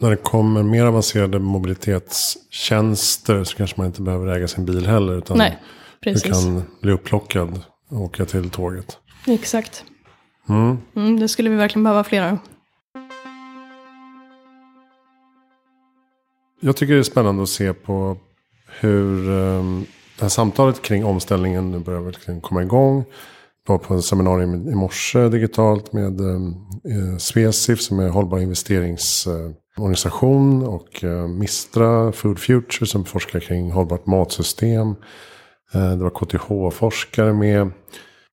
[0.00, 5.18] när det kommer mer avancerade mobilitetstjänster så kanske man inte behöver äga sin bil heller.
[5.18, 5.58] Utan Nej,
[6.00, 6.22] precis.
[6.22, 8.98] du kan bli upplockad och åka till tåget.
[9.26, 9.84] Exakt.
[10.48, 10.78] Mm.
[10.96, 12.38] Mm, det skulle vi verkligen behöva flera.
[16.60, 18.16] Jag tycker det är spännande att se på
[18.80, 23.04] hur um, det här samtalet kring omställningen nu börjar verkligen komma igång.
[23.66, 26.66] Jag var på en seminarium i morse digitalt med um,
[27.18, 29.26] Svesif som är hållbar investerings...
[29.26, 34.88] Uh, organisation och eh, Mistra Food Future som forskar kring hållbart matsystem.
[35.74, 37.70] Eh, det var KTH-forskare med.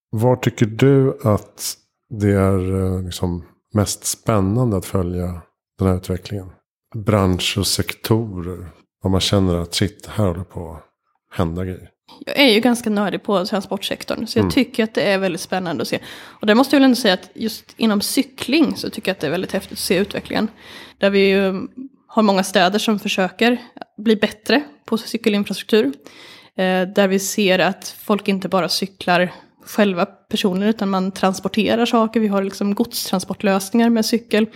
[0.10, 1.78] Var tycker du att
[2.10, 5.42] det är eh, liksom mest spännande att följa
[5.80, 6.50] den här utvecklingen?
[6.96, 8.70] Bransch och sektorer.
[9.02, 10.84] Vad man känner att shit, här håller på att
[11.38, 11.90] hända grejer.
[12.26, 14.52] Jag är ju ganska nördig på transportsektorn, så jag mm.
[14.52, 16.00] tycker att det är väldigt spännande att se.
[16.24, 19.20] Och där måste jag väl ändå säga att just inom cykling så tycker jag att
[19.22, 20.48] det är väldigt häftigt att se utvecklingen.
[20.98, 21.68] Där vi ju
[22.08, 23.58] har många städer som försöker
[23.98, 25.86] bli bättre på cykelinfrastruktur.
[26.58, 29.32] Eh, där vi ser att folk inte bara cyklar
[29.66, 32.20] själva personer utan man transporterar saker.
[32.20, 34.48] Vi har liksom godstransportlösningar med cykel.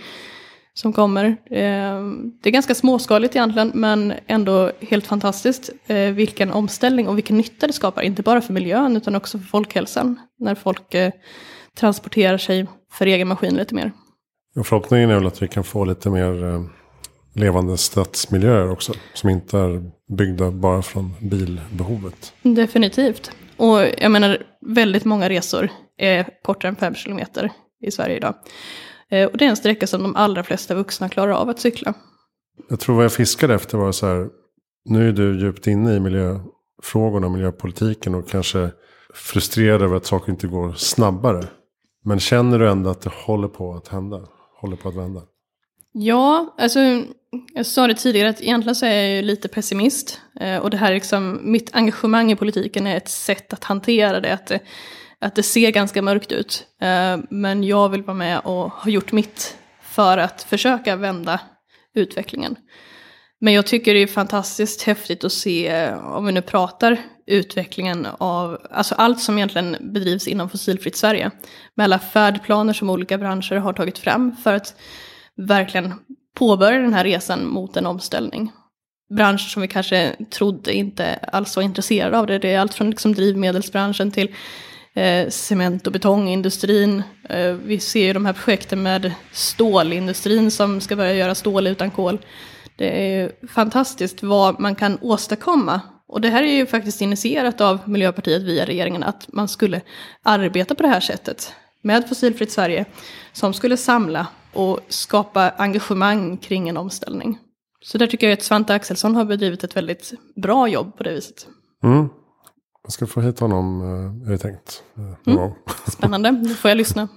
[0.74, 1.24] Som kommer.
[1.50, 2.00] Eh,
[2.42, 7.66] det är ganska småskaligt egentligen men ändå helt fantastiskt eh, vilken omställning och vilken nytta
[7.66, 8.02] det skapar.
[8.02, 10.20] Inte bara för miljön utan också för folkhälsan.
[10.38, 11.12] När folk eh,
[11.74, 13.92] transporterar sig för egen maskin lite mer.
[14.56, 16.64] Och förhoppningen är väl att vi kan få lite mer
[17.34, 18.92] levande stadsmiljöer också.
[19.14, 22.32] Som inte är byggda bara från bilbehovet.
[22.42, 23.30] Definitivt.
[23.56, 27.52] Och jag menar väldigt många resor är kortare än fem kilometer
[27.82, 28.34] i Sverige idag.
[29.10, 31.94] Eh, och det är en sträcka som de allra flesta vuxna klarar av att cykla.
[32.68, 34.28] Jag tror vad jag fiskade efter var så här.
[34.84, 38.70] Nu är du djupt inne i miljöfrågorna och miljöpolitiken och kanske
[39.14, 41.46] frustrerad över att saker inte går snabbare.
[42.04, 44.20] Men känner du ändå att det håller på att hända?
[44.60, 45.22] Håller på att vända?
[45.92, 46.80] Ja, alltså
[47.54, 50.20] jag sa det tidigare att egentligen så är jag ju lite pessimist.
[50.40, 54.34] Eh, och det här liksom, mitt engagemang i politiken är ett sätt att hantera det.
[54.34, 54.52] Att
[55.20, 56.66] att det ser ganska mörkt ut.
[56.80, 61.40] Eh, men jag vill vara med och ha gjort mitt för att försöka vända
[61.94, 62.56] utvecklingen.
[63.40, 68.06] Men jag tycker det är fantastiskt häftigt att se, eh, om vi nu pratar utvecklingen
[68.18, 71.30] av, alltså allt som egentligen bedrivs inom fossilfritt Sverige.
[71.74, 74.74] Med alla färdplaner som olika branscher har tagit fram för att
[75.36, 75.94] verkligen
[76.34, 78.52] påbörja den här resan mot en omställning.
[79.14, 82.38] Branscher som vi kanske trodde inte alls var intresserade av det.
[82.38, 84.34] Det är allt från liksom drivmedelsbranschen till
[84.94, 87.02] Eh, cement och betongindustrin.
[87.28, 91.90] Eh, vi ser ju de här projekten med stålindustrin som ska börja göra stål utan
[91.90, 92.18] kol.
[92.76, 95.80] Det är fantastiskt vad man kan åstadkomma.
[96.08, 99.80] Och det här är ju faktiskt initierat av Miljöpartiet via regeringen att man skulle
[100.22, 102.84] arbeta på det här sättet med Fossilfritt Sverige
[103.32, 107.38] som skulle samla och skapa engagemang kring en omställning.
[107.82, 111.12] Så där tycker jag att Svante Axelsson har bedrivit ett väldigt bra jobb på det
[111.12, 111.46] viset.
[111.84, 112.08] Mm.
[112.82, 114.82] Jag ska få hit honom, eh, är det tänkt.
[114.96, 115.50] Eh, mm.
[115.86, 117.08] Spännande, nu får jag lyssna.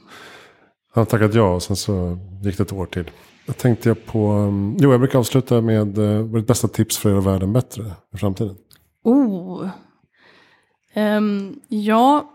[0.94, 3.12] Han har tackat ja och sen så gick det ett år till.
[3.46, 6.68] Jag tänkte jag på, mm, jo jag brukar avsluta med, eh, vad är ditt bästa
[6.68, 8.56] tips för att göra världen bättre i framtiden?
[9.04, 9.70] Oh.
[10.96, 12.34] Um, ja,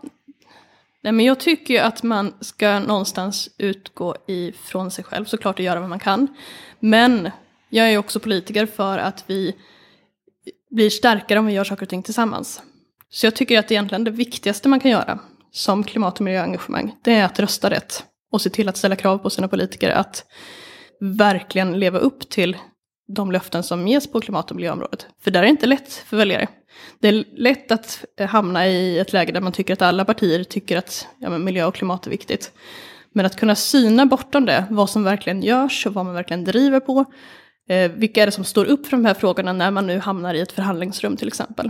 [1.01, 5.65] Nej, men jag tycker ju att man ska någonstans utgå ifrån sig själv såklart och
[5.65, 6.27] göra vad man kan.
[6.79, 7.29] Men
[7.69, 9.55] jag är också politiker för att vi
[10.69, 12.61] blir starkare om vi gör saker och ting tillsammans.
[13.11, 15.19] Så jag tycker att egentligen det viktigaste man kan göra
[15.51, 18.03] som klimat och miljöengagemang, det är att rösta rätt.
[18.31, 20.25] Och se till att ställa krav på sina politiker att
[20.99, 22.57] verkligen leva upp till
[23.15, 25.07] de löften som ges på klimat och miljöområdet.
[25.23, 26.47] För där är det inte lätt för väljare.
[26.99, 30.43] Det är lätt att eh, hamna i ett läge där man tycker att alla partier
[30.43, 32.51] tycker att ja, miljö och klimat är viktigt.
[33.13, 36.79] Men att kunna syna bortom det, vad som verkligen görs och vad man verkligen driver
[36.79, 37.05] på.
[37.69, 40.33] Eh, vilka är det som står upp för de här frågorna när man nu hamnar
[40.33, 41.69] i ett förhandlingsrum till exempel.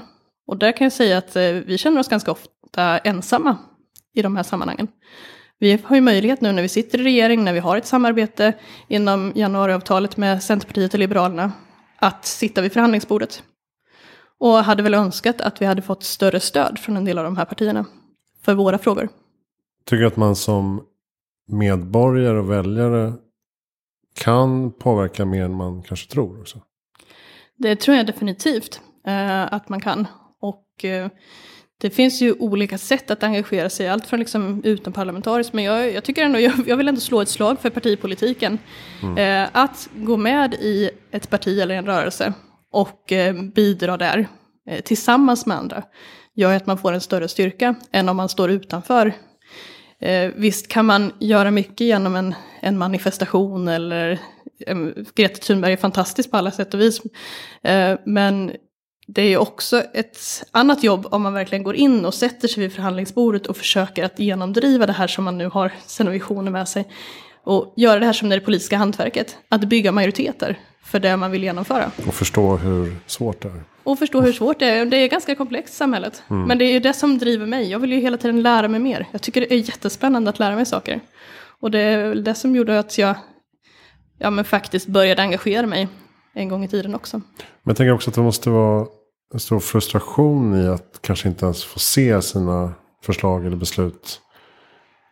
[0.49, 3.57] Och där kan jag säga att eh, vi känner oss ganska ofta ensamma
[4.13, 4.87] i de här sammanhangen.
[5.59, 8.53] Vi har ju möjlighet nu när vi sitter i regering, när vi har ett samarbete
[8.87, 11.51] inom januariavtalet med Centerpartiet och Liberalerna,
[11.99, 13.43] att sitta vid förhandlingsbordet.
[14.39, 17.37] Och hade väl önskat att vi hade fått större stöd från en del av de
[17.37, 17.85] här partierna
[18.41, 19.09] för våra frågor.
[19.85, 20.83] Tycker att man som
[21.47, 23.13] medborgare och väljare
[24.15, 26.61] kan påverka mer än man kanske tror också?
[27.57, 30.07] Det tror jag definitivt eh, att man kan.
[30.85, 31.07] Eh,
[31.81, 36.03] det finns ju olika sätt att engagera sig, allt från liksom utomparlamentariskt, men jag, jag
[36.03, 38.57] tycker ändå, jag, jag, vill ändå slå ett slag för partipolitiken.
[39.03, 39.43] Mm.
[39.43, 42.33] Eh, att gå med i ett parti eller en rörelse
[42.71, 44.27] och eh, bidra där
[44.69, 45.83] eh, tillsammans med andra
[46.35, 49.13] gör att man får en större styrka än om man står utanför.
[50.01, 54.19] Eh, visst kan man göra mycket genom en, en manifestation eller
[54.67, 54.77] eh,
[55.15, 57.01] Greta Thunberg är fantastisk på alla sätt och vis.
[58.05, 58.51] Men
[59.13, 62.63] det är ju också ett annat jobb om man verkligen går in och sätter sig
[62.63, 66.67] vid förhandlingsbordet och försöker att genomdriva det här som man nu har sina visioner med
[66.67, 66.87] sig.
[67.43, 71.43] Och göra det här som det, politiska hantverket, att bygga majoriteter för det man vill
[71.43, 71.91] genomföra.
[72.07, 73.63] Och förstå hur svårt det är.
[73.83, 74.85] Och förstå hur svårt det är.
[74.85, 76.23] Det är ganska komplext samhället.
[76.29, 76.47] Mm.
[76.47, 77.71] Men det är ju det som driver mig.
[77.71, 79.07] Jag vill ju hela tiden lära mig mer.
[79.11, 80.99] Jag tycker det är jättespännande att lära mig saker.
[81.61, 83.15] Och det är väl det som gjorde att jag
[84.17, 85.87] ja, men faktiskt började engagera mig
[86.33, 87.17] en gång i tiden också.
[87.17, 87.23] Men
[87.63, 88.87] jag tänker också att det måste vara
[89.33, 94.21] en stor frustration i att kanske inte ens få se sina förslag eller beslut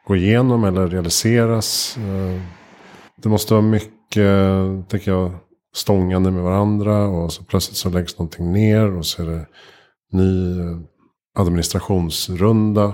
[0.08, 1.98] gå igenom eller realiseras.
[1.98, 2.42] Eh,
[3.22, 5.32] det måste vara mycket, tänker jag,
[5.76, 9.46] stångande med varandra och så plötsligt så läggs någonting ner och så är det
[10.12, 10.78] ny eh,
[11.40, 12.94] administrationsrunda.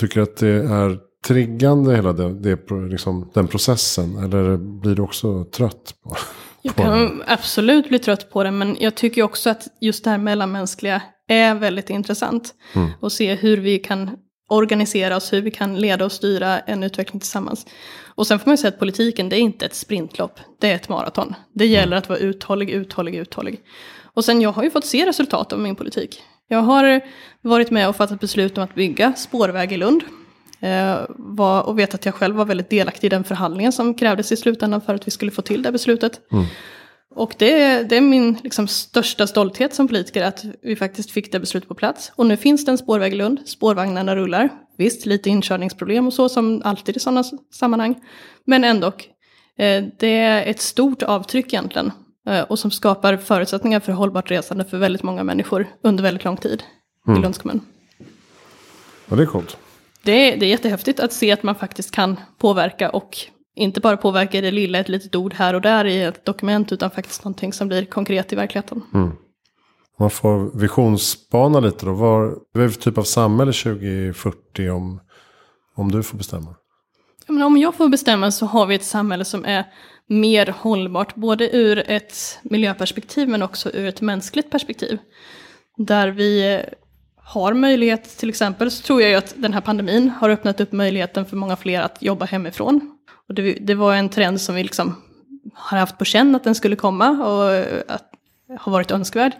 [0.00, 4.16] Tycker att det är triggande hela det, det, liksom, den processen?
[4.16, 6.16] Eller blir du också trött på,
[6.66, 10.18] jag kan absolut bli trött på det, men jag tycker också att just det här
[10.18, 12.54] mellanmänskliga är väldigt intressant.
[12.74, 12.90] Mm.
[13.00, 14.10] Och se hur vi kan
[14.48, 17.66] organisera oss, hur vi kan leda och styra en utveckling tillsammans.
[18.04, 20.74] Och sen får man ju säga att politiken, det är inte ett sprintlopp, det är
[20.74, 21.34] ett maraton.
[21.54, 23.60] Det gäller att vara uthållig, uthållig, uthållig.
[24.14, 26.22] Och sen jag har ju fått se resultat av min politik.
[26.48, 27.00] Jag har
[27.42, 30.02] varit med och fattat beslut om att bygga spårväg i Lund.
[30.60, 34.32] Eh, var, och vet att jag själv var väldigt delaktig i den förhandlingen som krävdes
[34.32, 36.20] i slutändan för att vi skulle få till det beslutet.
[36.32, 36.44] Mm.
[37.14, 41.40] Och det, det, är min liksom, största stolthet som politiker att vi faktiskt fick det
[41.40, 42.12] beslutet på plats.
[42.16, 44.48] Och nu finns det en spårväg i Lund, spårvagnarna rullar.
[44.78, 47.94] Visst, lite inkörningsproblem och så som alltid i sådana sammanhang.
[48.44, 48.86] Men ändå,
[49.58, 51.92] eh, det är ett stort avtryck egentligen.
[52.28, 56.36] Eh, och som skapar förutsättningar för hållbart resande för väldigt många människor under väldigt lång
[56.36, 56.62] tid
[57.06, 57.18] mm.
[57.18, 57.60] i Lunds kommun.
[59.08, 59.56] Ja, det är coolt.
[60.06, 63.16] Det är, det är jättehäftigt att se att man faktiskt kan påverka och
[63.56, 66.90] inte bara påverka det lilla, ett litet ord här och där i ett dokument, utan
[66.90, 68.82] faktiskt någonting som blir konkret i verkligheten.
[68.94, 69.12] Mm.
[69.98, 71.92] Man får visionsspana lite då.
[71.92, 72.30] Vad
[72.64, 75.00] är för typ av samhälle 2040 om,
[75.76, 76.54] om du får bestämma?
[77.26, 79.64] Men om jag får bestämma så har vi ett samhälle som är
[80.08, 84.98] mer hållbart, både ur ett miljöperspektiv men också ur ett mänskligt perspektiv.
[85.76, 86.60] Där vi
[87.26, 90.72] har möjlighet, till exempel så tror jag ju att den här pandemin har öppnat upp
[90.72, 92.96] möjligheten för många fler att jobba hemifrån.
[93.28, 95.02] Och det, det var en trend som vi liksom
[95.54, 98.10] har haft på känn att den skulle komma och eh, att
[98.58, 99.32] har varit önskvärd.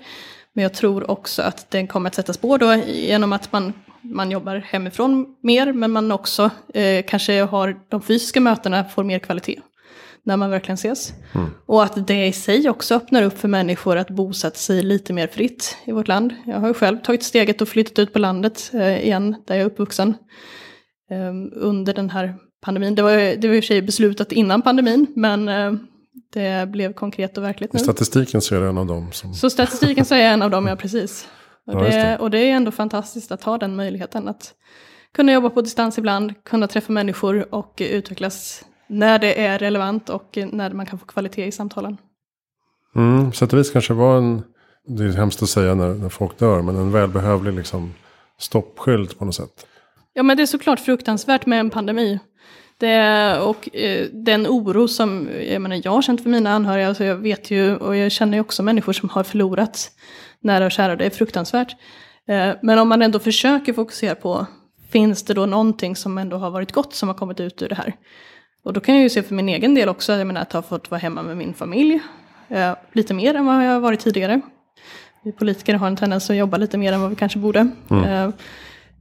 [0.53, 4.31] Men jag tror också att den kommer att sätta spår då genom att man, man
[4.31, 9.61] jobbar hemifrån mer, men man också eh, kanske har de fysiska mötena får mer kvalitet
[10.27, 11.13] när man verkligen ses.
[11.35, 11.51] Mm.
[11.67, 15.27] Och att det i sig också öppnar upp för människor att bosätta sig lite mer
[15.27, 16.35] fritt i vårt land.
[16.47, 19.63] Jag har ju själv tagit steget och flyttat ut på landet eh, igen, där jag
[19.63, 20.15] är uppvuxen.
[21.11, 22.95] Eh, under den här pandemin.
[22.95, 25.73] Det var, det var i och för sig beslutat innan pandemin, men eh,
[26.33, 27.79] det blev konkret och verkligt nu.
[27.79, 29.35] Statistiken så är det en av dem som...
[29.35, 31.29] Så statistiken så är jag en av dem, ja precis.
[31.67, 34.55] Och, ja, det, och det är ändå fantastiskt att ha den möjligheten att
[35.15, 40.39] kunna jobba på distans ibland, kunna träffa människor och utvecklas när det är relevant och
[40.53, 41.97] när man kan få kvalitet i samtalen.
[42.97, 44.43] Mm, sätt och vis kanske var en,
[44.87, 47.95] det är hemskt att säga när, när folk dör, men en välbehövlig liksom
[48.39, 49.67] stoppskylt på något sätt.
[50.13, 52.19] Ja men det är såklart fruktansvärt med en pandemi.
[52.79, 57.05] Det, och eh, den oro som jag, menar, jag har känt för mina anhöriga, alltså
[57.05, 59.91] jag vet ju och jag känner ju också människor som har förlorat
[60.41, 61.77] nära och kära, det är fruktansvärt.
[62.29, 64.47] Eh, men om man ändå försöker fokusera på,
[64.91, 67.75] finns det då någonting som ändå har varit gott som har kommit ut ur det
[67.75, 67.97] här?
[68.67, 70.63] Och då kan jag ju se för min egen del också, jag menar att ha
[70.63, 72.01] fått vara hemma med min familj,
[72.49, 74.41] eh, lite mer än vad jag har varit tidigare.
[75.25, 77.69] Vi politiker har en tendens att jobba lite mer än vad vi kanske borde.
[77.91, 78.05] Mm.
[78.05, 78.35] Eh,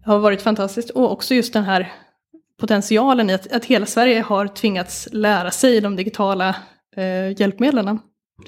[0.05, 0.89] har varit fantastiskt.
[0.89, 1.93] Och också just den här
[2.59, 6.55] potentialen i att, att hela Sverige har tvingats lära sig de digitala
[6.95, 7.99] eh, hjälpmedlen.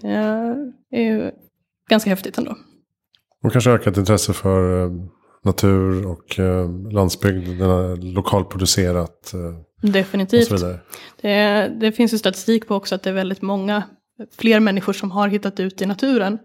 [0.02, 0.10] Det
[0.92, 1.32] är ju
[1.90, 2.56] ganska häftigt ändå.
[3.44, 4.92] Och kanske ökat intresse för eh,
[5.48, 7.62] natur och eh, landsbygd,
[8.04, 9.34] lokalproducerat.
[9.34, 10.50] Eh, Definitivt.
[11.22, 13.84] Det, det, finns ju statistik på också att det är väldigt många
[14.38, 16.38] fler människor som har hittat ut i naturen.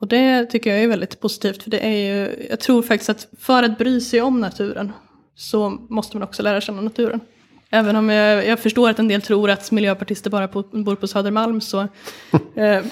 [0.00, 3.28] Och det tycker jag är väldigt positivt, för det är ju, jag tror faktiskt att
[3.40, 4.92] för att bry sig om naturen
[5.36, 7.20] så måste man också lära känna naturen.
[7.70, 11.06] Även om jag, jag förstår att en del tror att miljöpartister bara på, bor på
[11.06, 11.80] Södermalm så,
[12.54, 12.84] eh,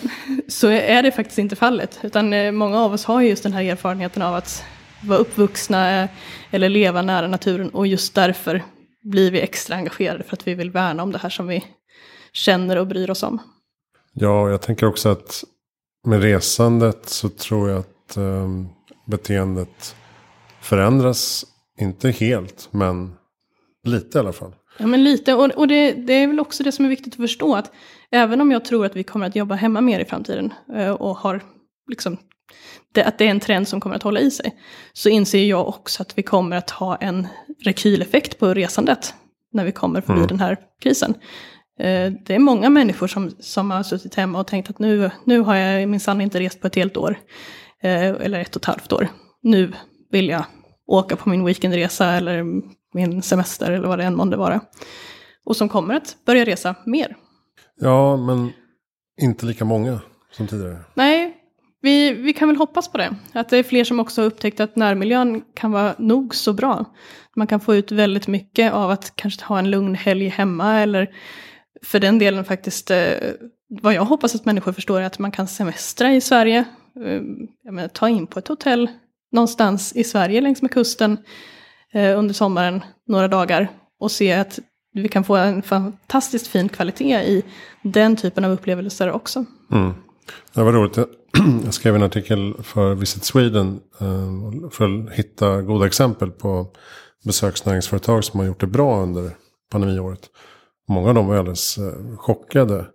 [0.48, 1.98] så är det faktiskt inte fallet.
[2.02, 4.64] Utan eh, många av oss har just den här erfarenheten av att
[5.04, 6.10] vara uppvuxna eh,
[6.50, 8.62] eller leva nära naturen och just därför
[9.02, 11.64] blir vi extra engagerade för att vi vill värna om det här som vi
[12.32, 13.38] känner och bryr oss om.
[14.12, 15.44] Ja, jag tänker också att
[16.06, 18.48] med resandet så tror jag att eh,
[19.06, 19.96] beteendet
[20.60, 21.46] förändras
[21.78, 23.14] inte helt, men
[23.84, 24.54] lite i alla fall.
[24.78, 25.34] Ja, men lite.
[25.34, 27.54] Och, och det, det, är väl också det som är viktigt att förstå.
[27.54, 27.72] Att
[28.10, 31.16] även om jag tror att vi kommer att jobba hemma mer i framtiden eh, och
[31.16, 31.40] har
[31.88, 32.16] liksom
[32.92, 34.56] det, att det är en trend som kommer att hålla i sig.
[34.92, 37.26] Så inser jag också att vi kommer att ha en
[37.64, 39.14] rekyleffekt på resandet
[39.52, 40.28] när vi kommer förbi mm.
[40.28, 41.14] den här krisen.
[41.78, 45.40] Eh, det är många människor som, som har suttit hemma och tänkt att nu, nu
[45.40, 47.18] har jag minsann inte rest på ett helt år.
[47.82, 49.08] Eh, eller ett och ett halvt år.
[49.42, 49.72] Nu
[50.10, 50.44] vill jag
[50.86, 52.44] åka på min weekendresa eller
[52.94, 54.60] min semester eller vad det än månde vara.
[55.44, 57.16] Och som kommer att börja resa mer.
[57.80, 58.52] Ja, men
[59.20, 60.00] inte lika många
[60.32, 60.78] som tidigare.
[60.94, 61.31] Nej,
[61.82, 63.14] vi, vi kan väl hoppas på det.
[63.32, 66.84] Att det är fler som också har upptäckt att närmiljön kan vara nog så bra.
[67.36, 71.10] Man kan få ut väldigt mycket av att kanske ha en lugn helg hemma eller
[71.82, 73.12] för den delen faktiskt, eh,
[73.68, 76.64] vad jag hoppas att människor förstår är att man kan semestra i Sverige.
[77.06, 77.22] Eh,
[77.72, 78.90] menar, ta in på ett hotell
[79.32, 81.18] någonstans i Sverige längs med kusten
[81.92, 83.68] eh, under sommaren några dagar
[84.00, 84.58] och se att
[84.94, 87.44] vi kan få en fantastiskt fin kvalitet i
[87.82, 89.44] den typen av upplevelser också.
[89.72, 89.92] Mm.
[90.54, 90.98] Det var roligt.
[91.64, 96.66] Jag skrev en artikel för Visit Sweden eh, för att hitta goda exempel på
[97.24, 99.30] besöksnäringsföretag som har gjort det bra under
[99.70, 100.20] pandemiåret.
[100.88, 102.86] Många av dem var alldeles eh, chockade.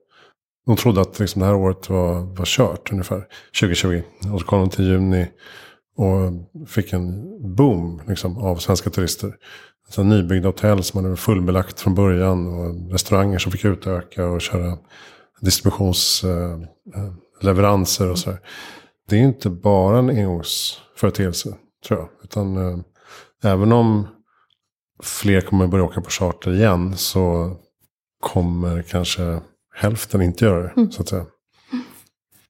[0.66, 3.24] De trodde att liksom, det här året var, var kört ungefär.
[3.60, 4.02] 2020.
[4.34, 5.28] Och så kom de till juni
[5.98, 7.24] och fick en
[7.56, 9.36] boom liksom, av svenska turister.
[9.86, 12.48] Alltså, nybyggda hotell som hade fullbelagt från början.
[12.48, 14.78] Och restauranger som fick utöka och köra
[15.42, 16.24] distributions...
[16.24, 16.52] eh,
[16.96, 17.14] eh
[18.12, 18.34] och så.
[19.10, 21.56] Det är inte bara en engångsföreteelse
[21.88, 22.10] tror jag.
[22.24, 22.80] Utan eh,
[23.44, 24.08] även om
[25.04, 27.56] fler kommer börja åka på charter igen så
[28.20, 29.42] kommer kanske
[29.76, 30.74] hälften inte göra det.
[30.78, 30.92] Mm.
[30.92, 31.26] Så att säga.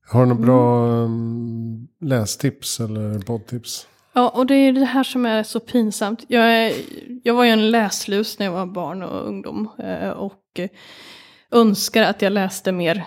[0.10, 3.88] Har du några bra um, lästips eller poddtips?
[4.14, 6.26] Ja, och det är det här som är så pinsamt.
[6.28, 6.74] Jag, är,
[7.24, 9.70] jag var ju en läslus när jag var barn och ungdom.
[9.80, 10.60] Eh, och
[11.52, 13.06] önskar att jag läste mer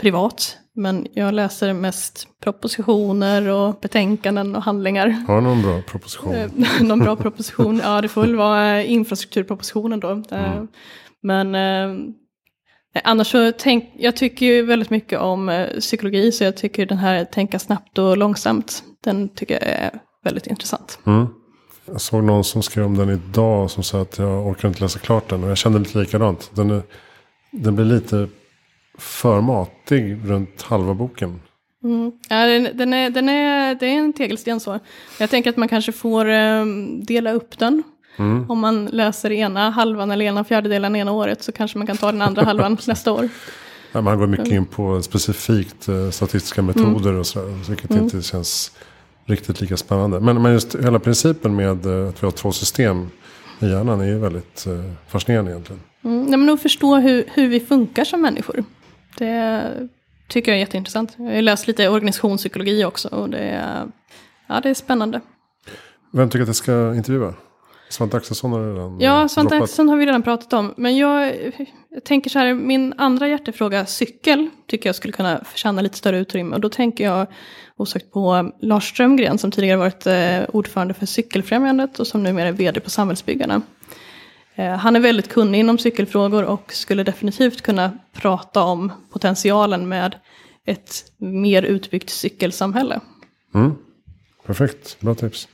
[0.00, 0.58] privat.
[0.78, 5.08] Men jag läser mest propositioner och betänkanden och handlingar.
[5.08, 6.34] Har du någon bra proposition?
[6.34, 6.50] Eh,
[6.80, 7.80] någon bra proposition?
[7.84, 10.10] Ja, det får väl vara infrastrukturpropositionen då.
[10.10, 10.68] Eh, mm.
[11.22, 12.14] Men eh,
[13.04, 16.98] annars så tänk, jag tycker ju väldigt mycket om eh, psykologi, så jag tycker den
[16.98, 19.90] här tänka snabbt och långsamt, den tycker jag är
[20.24, 20.98] väldigt intressant.
[21.06, 21.26] Mm.
[21.86, 24.98] Jag såg någon som skrev om den idag som sa att jag orkar inte läsa
[24.98, 25.44] klart den.
[25.44, 26.50] Och jag kände lite likadant.
[26.54, 26.82] Den, är,
[27.50, 28.28] den blir lite
[28.98, 31.40] för matig runt halva boken.
[31.84, 32.12] Mm.
[32.28, 34.78] Ja, den, den, är, den är, det är en tegelsten så.
[35.18, 37.82] Jag tänker att man kanske får um, dela upp den.
[38.16, 38.50] Mm.
[38.50, 42.12] Om man läser ena halvan eller ena fjärdedelen ena året så kanske man kan ta
[42.12, 43.28] den andra halvan nästa år.
[43.92, 47.20] Ja, man går mycket in på specifikt uh, statistiska metoder mm.
[47.20, 47.68] och sådär.
[47.68, 48.04] Vilket mm.
[48.04, 48.72] inte känns
[49.26, 50.20] riktigt lika spännande.
[50.20, 53.10] Men, men just hela principen med uh, att vi har två system
[53.60, 55.80] i hjärnan är ju väldigt uh, fascinerande egentligen.
[56.04, 56.28] Mm.
[56.30, 58.64] Ja, men att förstå hur, hur vi funkar som människor.
[59.16, 59.88] Det
[60.28, 61.14] tycker jag är jätteintressant.
[61.18, 63.86] Jag har läst lite organisationspsykologi också och det är,
[64.46, 65.20] ja, det är spännande.
[66.12, 67.34] Vem tycker att jag ska intervjua?
[67.88, 70.74] Svante Axelsson har redan Ja, Svante Axelsson har vi redan pratat om.
[70.76, 71.34] Men jag,
[71.90, 76.18] jag, tänker så här, min andra hjärtefråga, cykel, tycker jag skulle kunna förtjäna lite större
[76.18, 76.54] utrymme.
[76.54, 77.26] Och då tänker jag
[77.76, 82.52] osökt på Lars Strömgren som tidigare varit eh, ordförande för Cykelfrämjandet och som numera är
[82.52, 83.62] vd på Samhällsbyggarna.
[84.58, 90.14] Eh, han är väldigt kunnig inom cykelfrågor och skulle definitivt kunna prata om potentialen med
[90.64, 93.00] ett mer utbyggt cykelsamhälle.
[93.54, 93.74] Mm.
[94.46, 95.48] Perfekt, bra tips.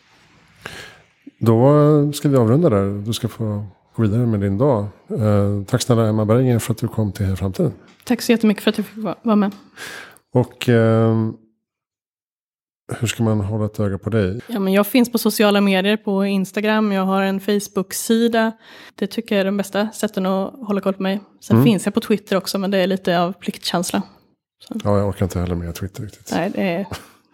[1.38, 3.04] Då ska vi avrunda där.
[3.06, 4.86] Du ska få gå vidare med din dag.
[5.08, 7.72] Eh, tack snälla Emma Berggren för att du kom till Framtiden.
[8.04, 9.52] Tack så jättemycket för att jag fick vara med.
[10.32, 11.30] Och eh,
[12.92, 14.40] hur ska man hålla ett öga på dig?
[14.46, 18.52] Ja, men jag finns på sociala medier, på Instagram, jag har en Facebook-sida.
[18.94, 21.20] Det tycker jag är de bästa sätten att hålla koll på mig.
[21.40, 21.64] Sen mm.
[21.64, 24.02] finns jag på Twitter också, men det är lite av pliktkänsla.
[24.68, 24.80] Så.
[24.84, 26.30] Ja, jag orkar inte heller med Twitter riktigt.
[26.32, 26.86] Nej, det är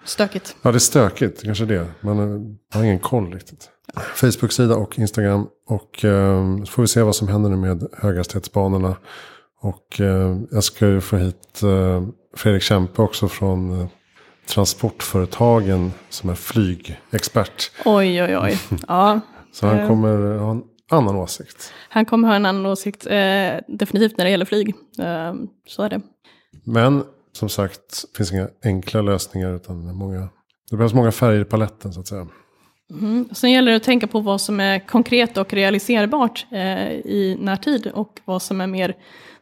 [0.05, 0.57] stökigt.
[0.63, 1.87] ja, det är stökigt, kanske det.
[2.01, 2.19] Man
[2.75, 3.71] har ingen koll riktigt.
[4.15, 5.47] Facebook-sida och Instagram.
[5.67, 8.97] Och eh, så får vi se vad som händer nu med höghastighetsbanorna.
[9.61, 13.87] Och eh, jag ska ju få hit eh, Fredrik Kempe också från eh,
[14.51, 17.71] transportföretagen som är flygexpert.
[17.85, 18.59] Oj, oj, oj.
[18.89, 19.21] Ja.
[19.53, 21.73] Så han kommer ha en annan åsikt.
[21.89, 24.69] Han kommer ha en annan åsikt, eh, definitivt när det gäller flyg.
[24.99, 25.35] Eh,
[25.67, 26.01] så är det.
[26.65, 30.29] Men som sagt, det finns inga enkla lösningar utan många,
[30.71, 32.27] det behövs många färger i paletten så att säga.
[32.91, 33.29] Mm.
[33.33, 37.87] Sen gäller det att tänka på vad som är konkret och realiserbart eh, i närtid
[37.95, 38.97] och vad som är mer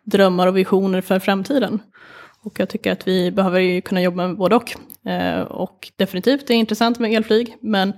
[0.04, 1.80] drömmar och visioner för framtiden.
[2.43, 4.76] Och jag tycker att vi behöver kunna jobba med både och.
[5.11, 7.93] Eh, och definitivt, det är intressant med elflyg, men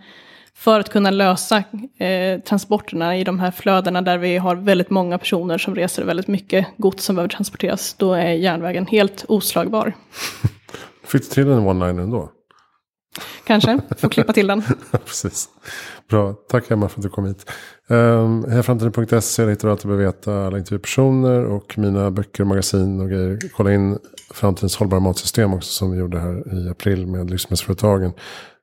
[0.55, 1.65] för att kunna lösa
[1.99, 6.29] eh, transporterna i de här flödena där vi har väldigt många personer som reser väldigt
[6.29, 9.93] mycket gods som behöver transporteras, då är järnvägen helt oslagbar.
[11.05, 12.31] Fick du till en one-liner ändå?
[13.45, 14.63] Kanske, får klippa till den.
[15.05, 15.49] Precis.
[16.09, 17.51] Bra, tack Emma för att du kom hit.
[17.89, 23.01] Ehm, um, Härframtiden.se hittar du allt du behöver veta alla intervjupersoner och mina böcker, magasin
[23.01, 23.39] och grejer.
[23.57, 23.99] Kolla in
[24.31, 28.13] Framtidens hållbara matsystem också som vi gjorde här i april med livsmedelsföretagen.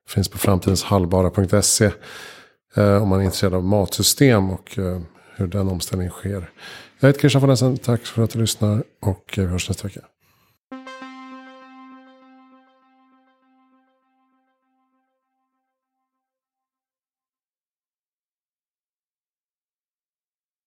[0.08, 1.92] Finns på framtidenshallbara.se uh,
[2.76, 5.00] eh, om man är intresserad av matsystem och uh,
[5.36, 6.50] hur den omställningen sker.
[7.00, 9.88] Jag heter Christian von Essen, tack för att du lyssnar och eh, vi hörs nästa
[9.88, 10.00] vecka.